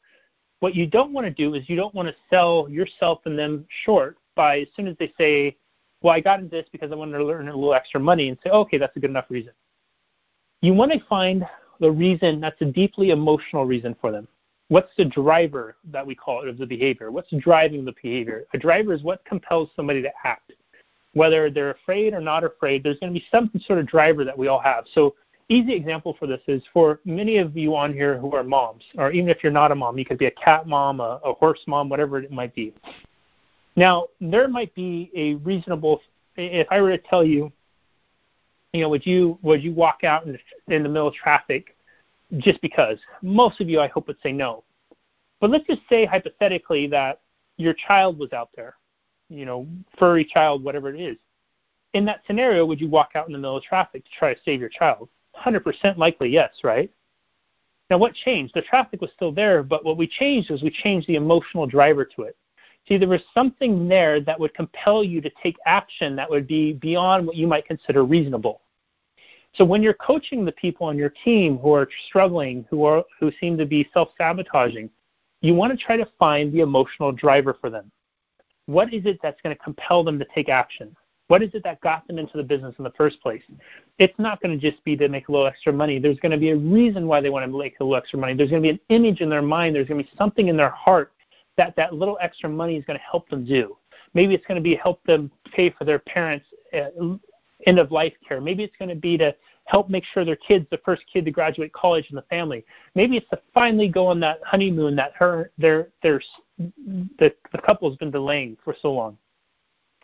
[0.59, 3.65] what you don't want to do is you don't want to sell yourself and them
[3.83, 5.57] short by as soon as they say,
[6.01, 8.37] Well, I got into this because I wanted to earn a little extra money and
[8.43, 9.53] say, Okay, that's a good enough reason.
[10.61, 11.45] You want to find
[11.79, 14.27] the reason that's a deeply emotional reason for them.
[14.69, 17.11] What's the driver that we call it of the behavior?
[17.11, 18.45] What's driving the behavior?
[18.53, 20.53] A driver is what compels somebody to act
[21.13, 24.37] whether they're afraid or not afraid, there's going to be some sort of driver that
[24.37, 24.85] we all have.
[24.93, 25.15] So,
[25.49, 29.11] easy example for this is for many of you on here who are moms, or
[29.11, 31.59] even if you're not a mom, you could be a cat mom, a, a horse
[31.67, 32.73] mom, whatever it might be.
[33.75, 36.01] Now, there might be a reasonable.
[36.37, 37.51] If I were to tell you,
[38.73, 41.75] you know, would you would you walk out in the, in the middle of traffic
[42.37, 42.97] just because?
[43.21, 44.63] Most of you, I hope, would say no.
[45.41, 47.19] But let's just say hypothetically that
[47.57, 48.75] your child was out there
[49.31, 49.67] you know,
[49.97, 51.17] furry child, whatever it is.
[51.93, 54.39] In that scenario, would you walk out in the middle of traffic to try to
[54.43, 55.09] save your child?
[55.35, 56.91] 100% likely yes, right?
[57.89, 58.53] Now, what changed?
[58.53, 62.05] The traffic was still there, but what we changed was we changed the emotional driver
[62.05, 62.37] to it.
[62.87, 66.73] See, there was something there that would compel you to take action that would be
[66.73, 68.61] beyond what you might consider reasonable.
[69.53, 73.31] So when you're coaching the people on your team who are struggling, who are who
[73.39, 74.89] seem to be self-sabotaging,
[75.41, 77.91] you want to try to find the emotional driver for them
[78.71, 80.95] what is it that's going to compel them to take action?
[81.27, 83.41] What is it that got them into the business in the first place?
[83.99, 85.97] It's not going to just be to make a little extra money.
[85.97, 88.33] There's going to be a reason why they want to make a little extra money.
[88.33, 89.75] There's going to be an image in their mind.
[89.75, 91.13] There's going to be something in their heart
[91.57, 93.77] that that little extra money is going to help them do.
[94.13, 97.15] Maybe it's going to be help them pay for their parents' uh,
[97.65, 98.41] end of life care.
[98.41, 99.33] Maybe it's going to be to
[99.65, 102.65] help make sure their kid's the first kid to graduate college in the family.
[102.95, 106.21] Maybe it's to finally go on that honeymoon that her their their
[107.19, 109.17] the, the couple's been delaying for so long.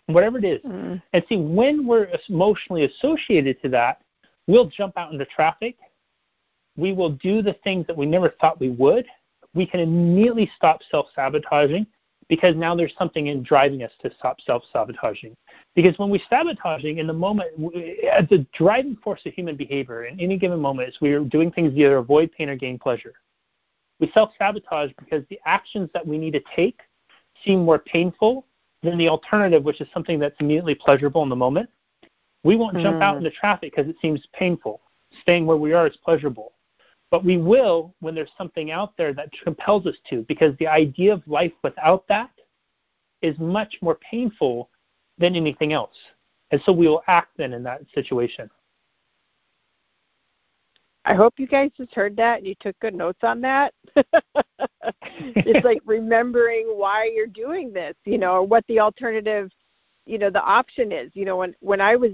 [0.07, 0.61] Whatever it is.
[0.63, 0.95] Mm-hmm.
[1.13, 4.01] And see when we're emotionally associated to that,
[4.47, 5.77] we'll jump out into traffic.
[6.77, 9.05] We will do the things that we never thought we would.
[9.53, 11.87] We can immediately stop self sabotaging
[12.29, 15.35] because now there's something in driving us to stop self sabotaging.
[15.75, 17.49] Because when we're sabotaging in the moment,
[18.11, 21.73] as the driving force of human behavior in any given moment is we're doing things
[21.73, 23.13] to either avoid pain or gain pleasure.
[23.99, 26.79] We self sabotage because the actions that we need to take
[27.43, 28.45] seem more painful
[28.83, 31.69] than the alternative, which is something that's immediately pleasurable in the moment.
[32.43, 32.83] We won't mm.
[32.83, 33.25] jump out hmm.
[33.25, 34.81] into traffic because it seems painful.
[35.21, 36.53] Staying where we are is pleasurable.
[37.09, 41.13] But we will when there's something out there that compels us to, because the idea
[41.13, 42.31] of life without that
[43.21, 44.69] is much more painful
[45.17, 45.95] than anything else.
[46.51, 48.49] And so we will act then in that situation.
[51.07, 53.73] I hope you guys just heard that and you took good notes on that.
[53.95, 59.49] it's like remembering why you're doing this, you know, or what the alternative,
[60.05, 61.09] you know, the option is.
[61.13, 62.11] You know, when when I was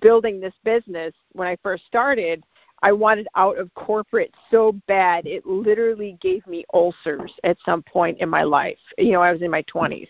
[0.00, 2.42] building this business, when I first started,
[2.82, 5.26] I wanted out of corporate so bad.
[5.26, 8.78] It literally gave me ulcers at some point in my life.
[8.96, 10.08] You know, I was in my 20s.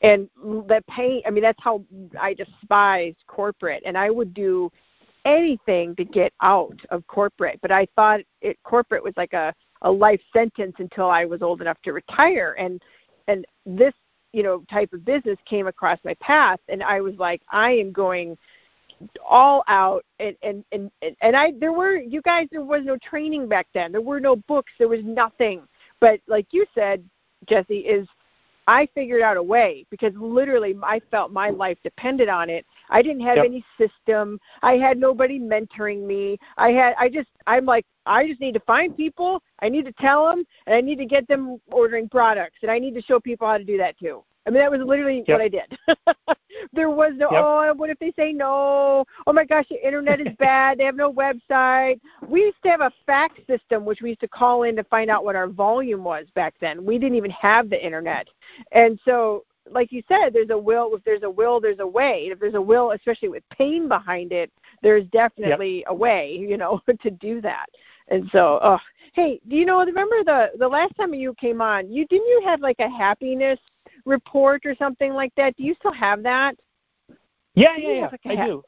[0.00, 1.84] And the pain, I mean, that's how
[2.20, 3.82] I despised corporate.
[3.84, 4.70] And I would do
[5.24, 7.58] anything to get out of corporate.
[7.62, 11.60] But I thought it corporate was like a, a life sentence until I was old
[11.60, 12.54] enough to retire.
[12.58, 12.82] And
[13.26, 13.94] and this,
[14.32, 17.92] you know, type of business came across my path and I was like, I am
[17.92, 18.36] going–
[19.26, 23.48] all out and and and and I there were you guys there was no training
[23.48, 23.92] back then.
[23.92, 25.62] There were no books, there was nothing.
[26.00, 27.04] But like you said,
[27.48, 28.06] Jesse, is
[28.66, 32.64] I figured out a way because literally I felt my life depended on it.
[32.90, 33.46] I didn't have yep.
[33.46, 34.38] any system.
[34.62, 36.38] I had nobody mentoring me.
[36.56, 39.42] I had I just I'm like I just need to find people.
[39.60, 42.78] I need to tell them and I need to get them ordering products and I
[42.78, 44.24] need to show people how to do that too.
[44.46, 45.28] I mean, that was literally yep.
[45.28, 45.78] what I did.
[46.72, 47.42] there was no, yep.
[47.42, 49.04] oh, what if they say no?
[49.26, 50.78] Oh my gosh, the internet is bad.
[50.78, 51.98] they have no website.
[52.28, 55.10] We used to have a fax system, which we used to call in to find
[55.10, 56.84] out what our volume was back then.
[56.84, 58.28] We didn't even have the internet.
[58.72, 60.94] And so, like you said, there's a will.
[60.94, 62.28] If there's a will, there's a way.
[62.30, 64.52] If there's a will, especially with pain behind it,
[64.82, 65.86] there's definitely yep.
[65.88, 67.66] a way, you know, to do that.
[68.08, 68.78] And so, oh,
[69.14, 69.84] hey, do you know?
[69.84, 73.58] Remember the the last time you came on, you didn't you have like a happiness
[74.04, 75.56] report or something like that.
[75.56, 76.56] Do you still have that?
[77.54, 78.08] Yeah, yeah, yeah.
[78.12, 78.62] Like I do.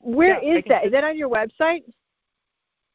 [0.00, 0.86] Where yeah, is that?
[0.86, 1.84] Is that on your website?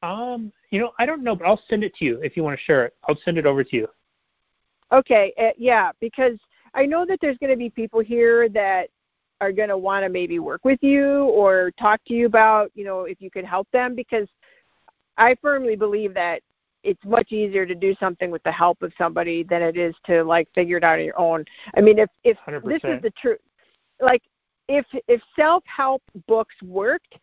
[0.04, 2.60] Um, you know, I don't know, but I'll send it to you if you want
[2.60, 2.94] to share it.
[3.08, 3.88] I'll send it over to you.
[4.94, 6.38] Okay, uh, yeah, because
[6.76, 8.90] I know that there's going to be people here that
[9.42, 12.86] are going to want to maybe work with you or talk to you about, you
[12.86, 14.28] know, if you could help them because
[15.18, 16.42] I firmly believe that
[16.84, 20.24] it's much easier to do something with the help of somebody than it is to
[20.24, 21.44] like figure it out on your own.
[21.76, 22.64] I mean, if if 100%.
[22.64, 23.40] this is the truth,
[24.02, 24.22] like
[24.68, 27.16] if if self help books worked,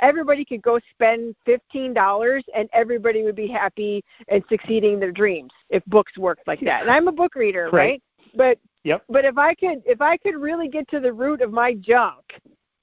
[0.00, 5.52] everybody could go spend fifteen dollars and everybody would be happy and succeeding their dreams
[5.70, 6.82] if books worked like that.
[6.82, 7.72] And I'm a book reader, right?
[7.72, 8.02] right?
[8.34, 9.04] But yep.
[9.08, 12.40] but if I could if I could really get to the root of my junk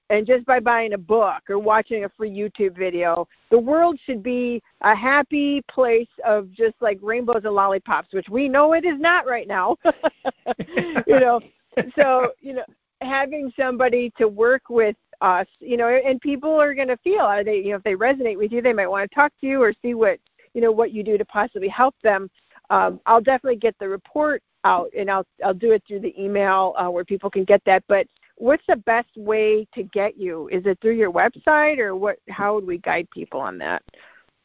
[0.09, 4.21] and just by buying a book or watching a free YouTube video, the world should
[4.21, 8.99] be a happy place of just like rainbows and lollipops, which we know it is
[8.99, 9.75] not right now.
[11.07, 11.39] you know,
[11.95, 12.65] so you know,
[13.01, 17.43] having somebody to work with us, you know, and people are going to feel are
[17.43, 19.61] they, you know, if they resonate with you, they might want to talk to you
[19.61, 20.19] or see what
[20.53, 22.29] you know what you do to possibly help them.
[22.69, 26.73] Um, I'll definitely get the report out, and I'll I'll do it through the email
[26.77, 28.07] uh, where people can get that, but
[28.37, 30.47] what's the best way to get you?
[30.49, 32.17] Is it through your website, or what?
[32.29, 33.83] How would we guide people on that?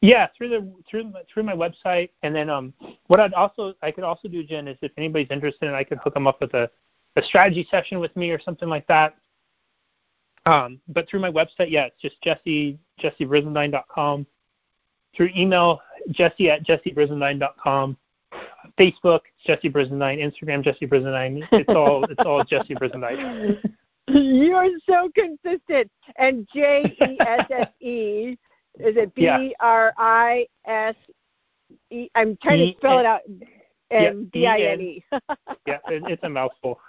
[0.01, 2.73] Yeah, through the through through my website, and then um,
[3.07, 6.13] what I'd also I could also do, Jen, is if anybody's interested, I could hook
[6.13, 6.69] them up with a
[7.15, 9.15] a strategy session with me or something like that.
[10.45, 14.25] Um, but through my website, yeah, it's just Jesse jessebrizendine.com.
[15.15, 15.81] Through email,
[16.11, 17.97] Jesse at jessebrizendine.com.
[18.79, 20.19] Facebook, Jesse Brizendine.
[20.19, 21.47] Instagram, Jesse Brizendine.
[21.51, 23.59] It's all it's all Jesse Brizendine.
[24.07, 25.91] You are so consistent.
[26.17, 28.37] And J E S S E
[28.79, 30.95] is it B R I S
[31.89, 32.09] E?
[32.15, 33.21] I'm trying to spell it out.
[33.89, 35.03] And B I N E.
[35.67, 36.79] Yeah, it's a mouthful.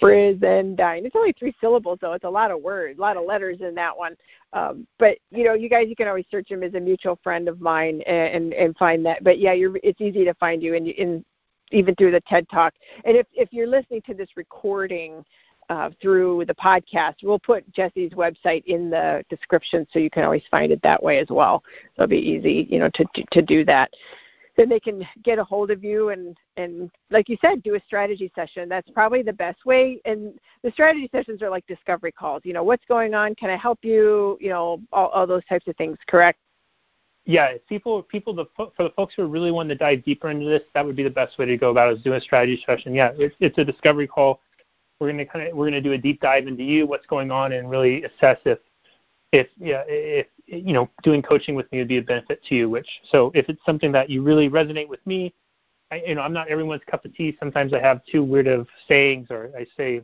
[0.00, 1.04] Brizendine.
[1.04, 2.12] It's only three syllables, though.
[2.12, 4.16] It's a lot of words, a lot of letters in that one.
[4.52, 7.48] Um, but you know, you guys, you can always search him as a mutual friend
[7.48, 9.22] of mine and and find that.
[9.22, 11.24] But yeah, you're it's easy to find you in in
[11.70, 12.74] even through the TED Talk.
[13.04, 15.24] And if if you're listening to this recording.
[15.68, 20.42] Uh, through the podcast, we'll put Jesse's website in the description, so you can always
[20.50, 21.62] find it that way as well.
[21.94, 23.88] So it'll be easy, you know, to to, to do that
[24.56, 27.80] then they can get a hold of you and and like you said do a
[27.86, 28.68] strategy session.
[28.68, 30.00] That's probably the best way.
[30.04, 32.42] And the strategy sessions are like discovery calls.
[32.44, 33.34] You know what's going on?
[33.34, 34.36] Can i help you?
[34.40, 36.38] You know all, all those types of things correct?
[37.24, 40.46] Yeah people people the for the folks who are really want to dive deeper into
[40.46, 42.62] this that would be the best way to go about it is do a strategy
[42.66, 42.94] session.
[42.94, 44.40] Yeah it's, it's a discovery call.
[44.98, 47.06] We're going to kind of we're going to do a deep dive into you what's
[47.06, 48.58] going on and really assess if
[49.32, 52.68] if yeah if you know doing coaching with me would be a benefit to you
[52.68, 55.32] which so if it's something that you really resonate with me
[55.90, 57.36] I, you know i'm not everyone's cup of tea.
[57.38, 60.02] Sometimes i have too weird of sayings or i say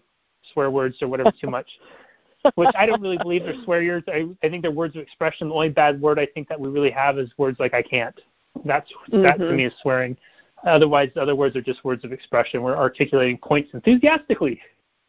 [0.53, 1.69] swear words or whatever too much
[2.55, 4.07] which i don't really believe they're swear words.
[4.09, 5.49] I, I think they're words of expression.
[5.49, 8.19] The only bad word i think that we really have is words like i can't.
[8.65, 9.23] That's mm-hmm.
[9.23, 9.57] that to mm-hmm.
[9.57, 10.17] me is swearing.
[10.65, 12.63] Otherwise other words are just words of expression.
[12.63, 14.61] We're articulating points enthusiastically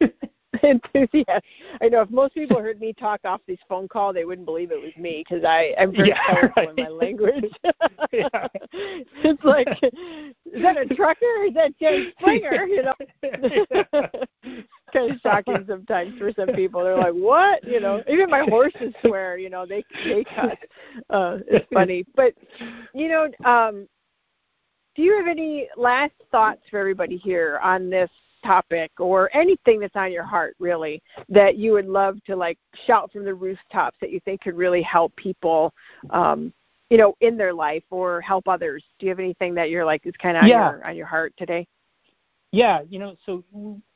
[0.62, 1.44] enthusiast.
[1.80, 4.70] I know if most people heard me talk off this phone call, they wouldn't believe
[4.70, 6.68] it was me because I I'm very yeah, colorful right.
[6.70, 7.52] in my language.
[8.12, 8.48] yeah.
[8.72, 11.26] It's like, is that a trucker?
[11.38, 12.66] Or is that Jay Springer?
[12.66, 12.94] You know.
[14.92, 16.82] kind of shocking sometimes for some people.
[16.82, 18.02] They're like, "What?" You know.
[18.08, 19.38] Even my horses swear.
[19.38, 20.56] You know, they they cuss.
[21.10, 22.34] Uh, it's funny, but
[22.94, 23.86] you know, um,
[24.96, 28.10] do you have any last thoughts for everybody here on this
[28.44, 33.10] topic or anything that's on your heart really that you would love to like shout
[33.12, 35.72] from the rooftops that you think could really help people
[36.10, 36.52] um
[36.90, 40.06] you know in their life or help others do you have anything that you're like
[40.06, 40.70] is kind of on Yeah.
[40.70, 41.66] your on your heart today
[42.52, 43.44] Yeah, you know, so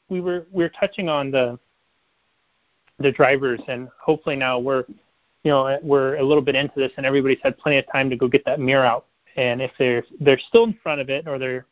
[0.09, 1.59] we were we were touching on the
[2.99, 4.85] the drivers, and hopefully now we're
[5.43, 8.17] you know we're a little bit into this, and everybody's had plenty of time to
[8.17, 9.07] go get that mirror out.
[9.37, 11.65] And if they're they're still in front of it, or they're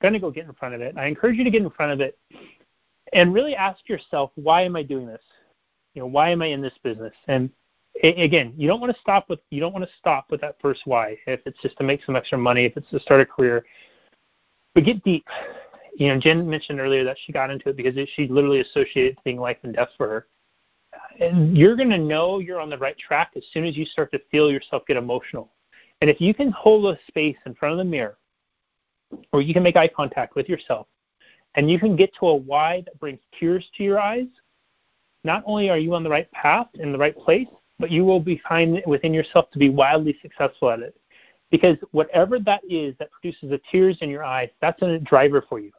[0.00, 1.70] going to go get in front of it, And I encourage you to get in
[1.70, 2.18] front of it,
[3.12, 5.22] and really ask yourself, why am I doing this?
[5.94, 7.14] You know, why am I in this business?
[7.26, 7.50] And
[8.02, 10.82] again, you don't want to stop with you don't want to stop with that first
[10.84, 11.16] why.
[11.26, 13.64] If it's just to make some extra money, if it's to start a career,
[14.74, 15.26] but get deep
[15.98, 19.18] you know, Jen mentioned earlier that she got into it because it, she literally associated
[19.24, 20.26] being life and death for her.
[21.20, 24.12] And you're going to know you're on the right track as soon as you start
[24.12, 25.52] to feel yourself get emotional.
[26.00, 28.16] And if you can hold a space in front of the mirror,
[29.32, 30.86] or you can make eye contact with yourself,
[31.54, 34.26] and you can get to a why that brings tears to your eyes,
[35.24, 37.48] not only are you on the right path in the right place,
[37.78, 40.96] but you will be find within yourself to be wildly successful at it.
[41.50, 45.60] Because whatever that is that produces the tears in your eyes, that's a driver for
[45.60, 45.72] you.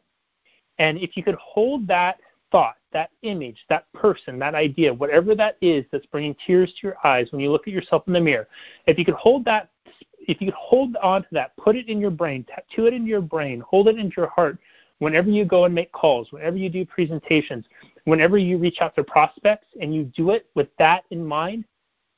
[0.79, 2.19] And if you could hold that
[2.51, 6.97] thought, that image, that person, that idea, whatever that is that's bringing tears to your
[7.03, 8.47] eyes when you look at yourself in the mirror,
[8.87, 9.69] if you could hold that,
[10.29, 13.21] if you hold on to that, put it in your brain, tattoo it into your
[13.21, 14.59] brain, hold it into your heart,
[14.99, 17.65] whenever you go and make calls, whenever you do presentations,
[18.03, 21.65] whenever you reach out to prospects and you do it with that in mind,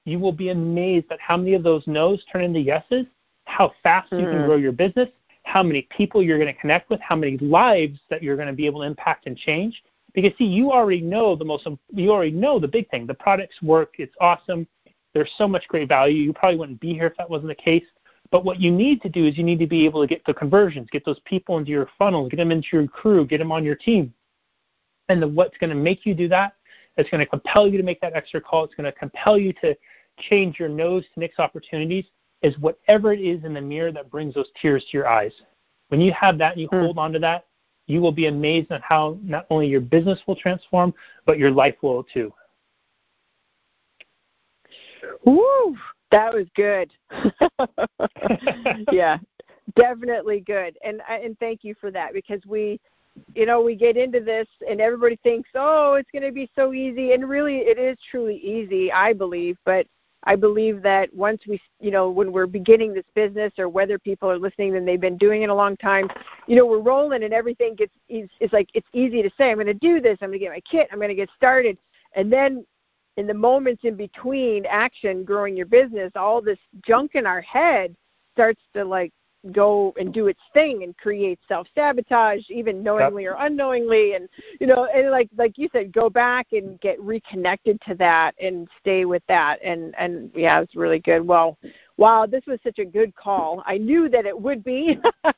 [0.05, 3.05] you will be amazed at how many of those no's turn into yeses,
[3.45, 4.45] how fast you can Mhm.
[4.45, 5.09] grow your business,
[5.43, 8.53] how many people you're going to connect with, how many lives that you're going to
[8.53, 9.84] be able to impact and change.
[10.14, 13.07] Because see, you already know the most, you already know the big thing.
[13.07, 13.95] The products work.
[13.99, 14.68] It's awesome.
[15.14, 16.24] There's so much great value.
[16.24, 17.86] You probably wouldn't be here if that wasn't the case.
[18.32, 20.34] But what you need to do is you need to be able to get the
[20.34, 23.63] conversions, get those people into your funnel, get them into your crew, get them on
[23.63, 24.13] your team.
[25.09, 26.53] And the, what's going to make you do that?
[26.97, 28.63] It's going to compel you to make that extra call.
[28.63, 29.75] It's going to compel you to
[30.17, 32.05] change your nose to next opportunities
[32.41, 35.34] is whatever it is in the mirror that brings those tears to your eyes.
[35.89, 36.79] When you have that and you Hmm.
[36.79, 37.45] hold on to that,
[37.88, 40.93] you will be amazed at how not only your business will transform,
[41.25, 42.34] but your life will too.
[45.25, 45.77] Woo!
[46.12, 46.91] That was good.
[48.91, 49.18] yeah,
[49.76, 50.78] definitely good.
[50.84, 52.80] And uh, and thank you for that because we,
[53.34, 56.74] you know, we get into this and everybody thinks, oh, it's going to be so
[56.74, 59.57] easy, and really, it is truly easy, I believe.
[59.66, 59.88] But
[60.24, 64.30] I believe that once we, you know, when we're beginning this business, or whether people
[64.30, 66.09] are listening and they've been doing it a long time,
[66.45, 67.93] you know, we're rolling and everything gets.
[68.09, 70.18] It's, it's like it's easy to say, I'm going to do this.
[70.22, 70.89] I'm going to get my kit.
[70.91, 71.78] I'm going to get started,
[72.16, 72.66] and then
[73.22, 77.95] in the moments in between action growing your business all this junk in our head
[78.34, 79.13] starts to like
[79.51, 84.13] go and do its thing and create self sabotage even knowingly or unknowingly.
[84.13, 88.34] And you know and like like you said go back and get reconnected to that
[88.41, 89.57] and stay with that.
[89.63, 91.26] And and yeah it's really good.
[91.26, 91.57] Well
[91.97, 93.63] wow this was such a good call.
[93.65, 94.99] I knew that it would be.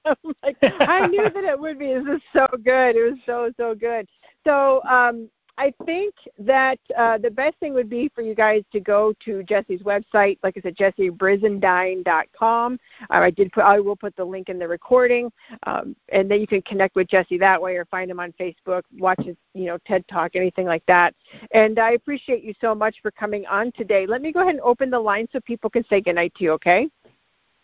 [0.43, 1.93] Like i knew that it would be.
[1.93, 2.95] This is so good.
[2.95, 4.07] It was so so good.
[4.45, 8.79] So um I think that uh, the best thing would be for you guys to
[8.79, 12.79] go to Jesse's website, like I said, jessebrizendine.com.
[13.01, 15.31] Uh, I did put, I will put the link in the recording,
[15.67, 18.81] um, and then you can connect with Jesse that way, or find him on Facebook,
[18.97, 21.13] watch his, you know, TED Talk, anything like that.
[21.51, 24.07] And I appreciate you so much for coming on today.
[24.07, 26.51] Let me go ahead and open the line so people can say goodnight to you.
[26.53, 26.89] Okay?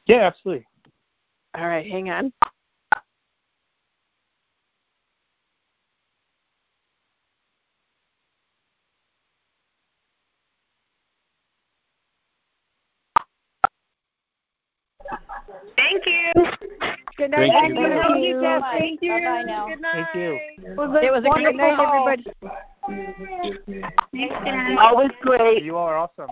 [0.05, 0.67] Yeah, absolutely.
[1.57, 2.31] All right, hang on.
[15.89, 16.31] Thank you.
[17.17, 17.85] Good night, Thank you.
[17.85, 18.07] everybody.
[18.07, 19.11] Thank you, Thank you.
[19.11, 19.67] Bye-bye now.
[19.67, 20.05] Good night.
[20.13, 20.39] Thank you.
[20.71, 22.07] It was a, It was a good great night, call.
[22.07, 22.31] everybody.
[24.77, 25.63] Always great.
[25.63, 26.29] You all are awesome.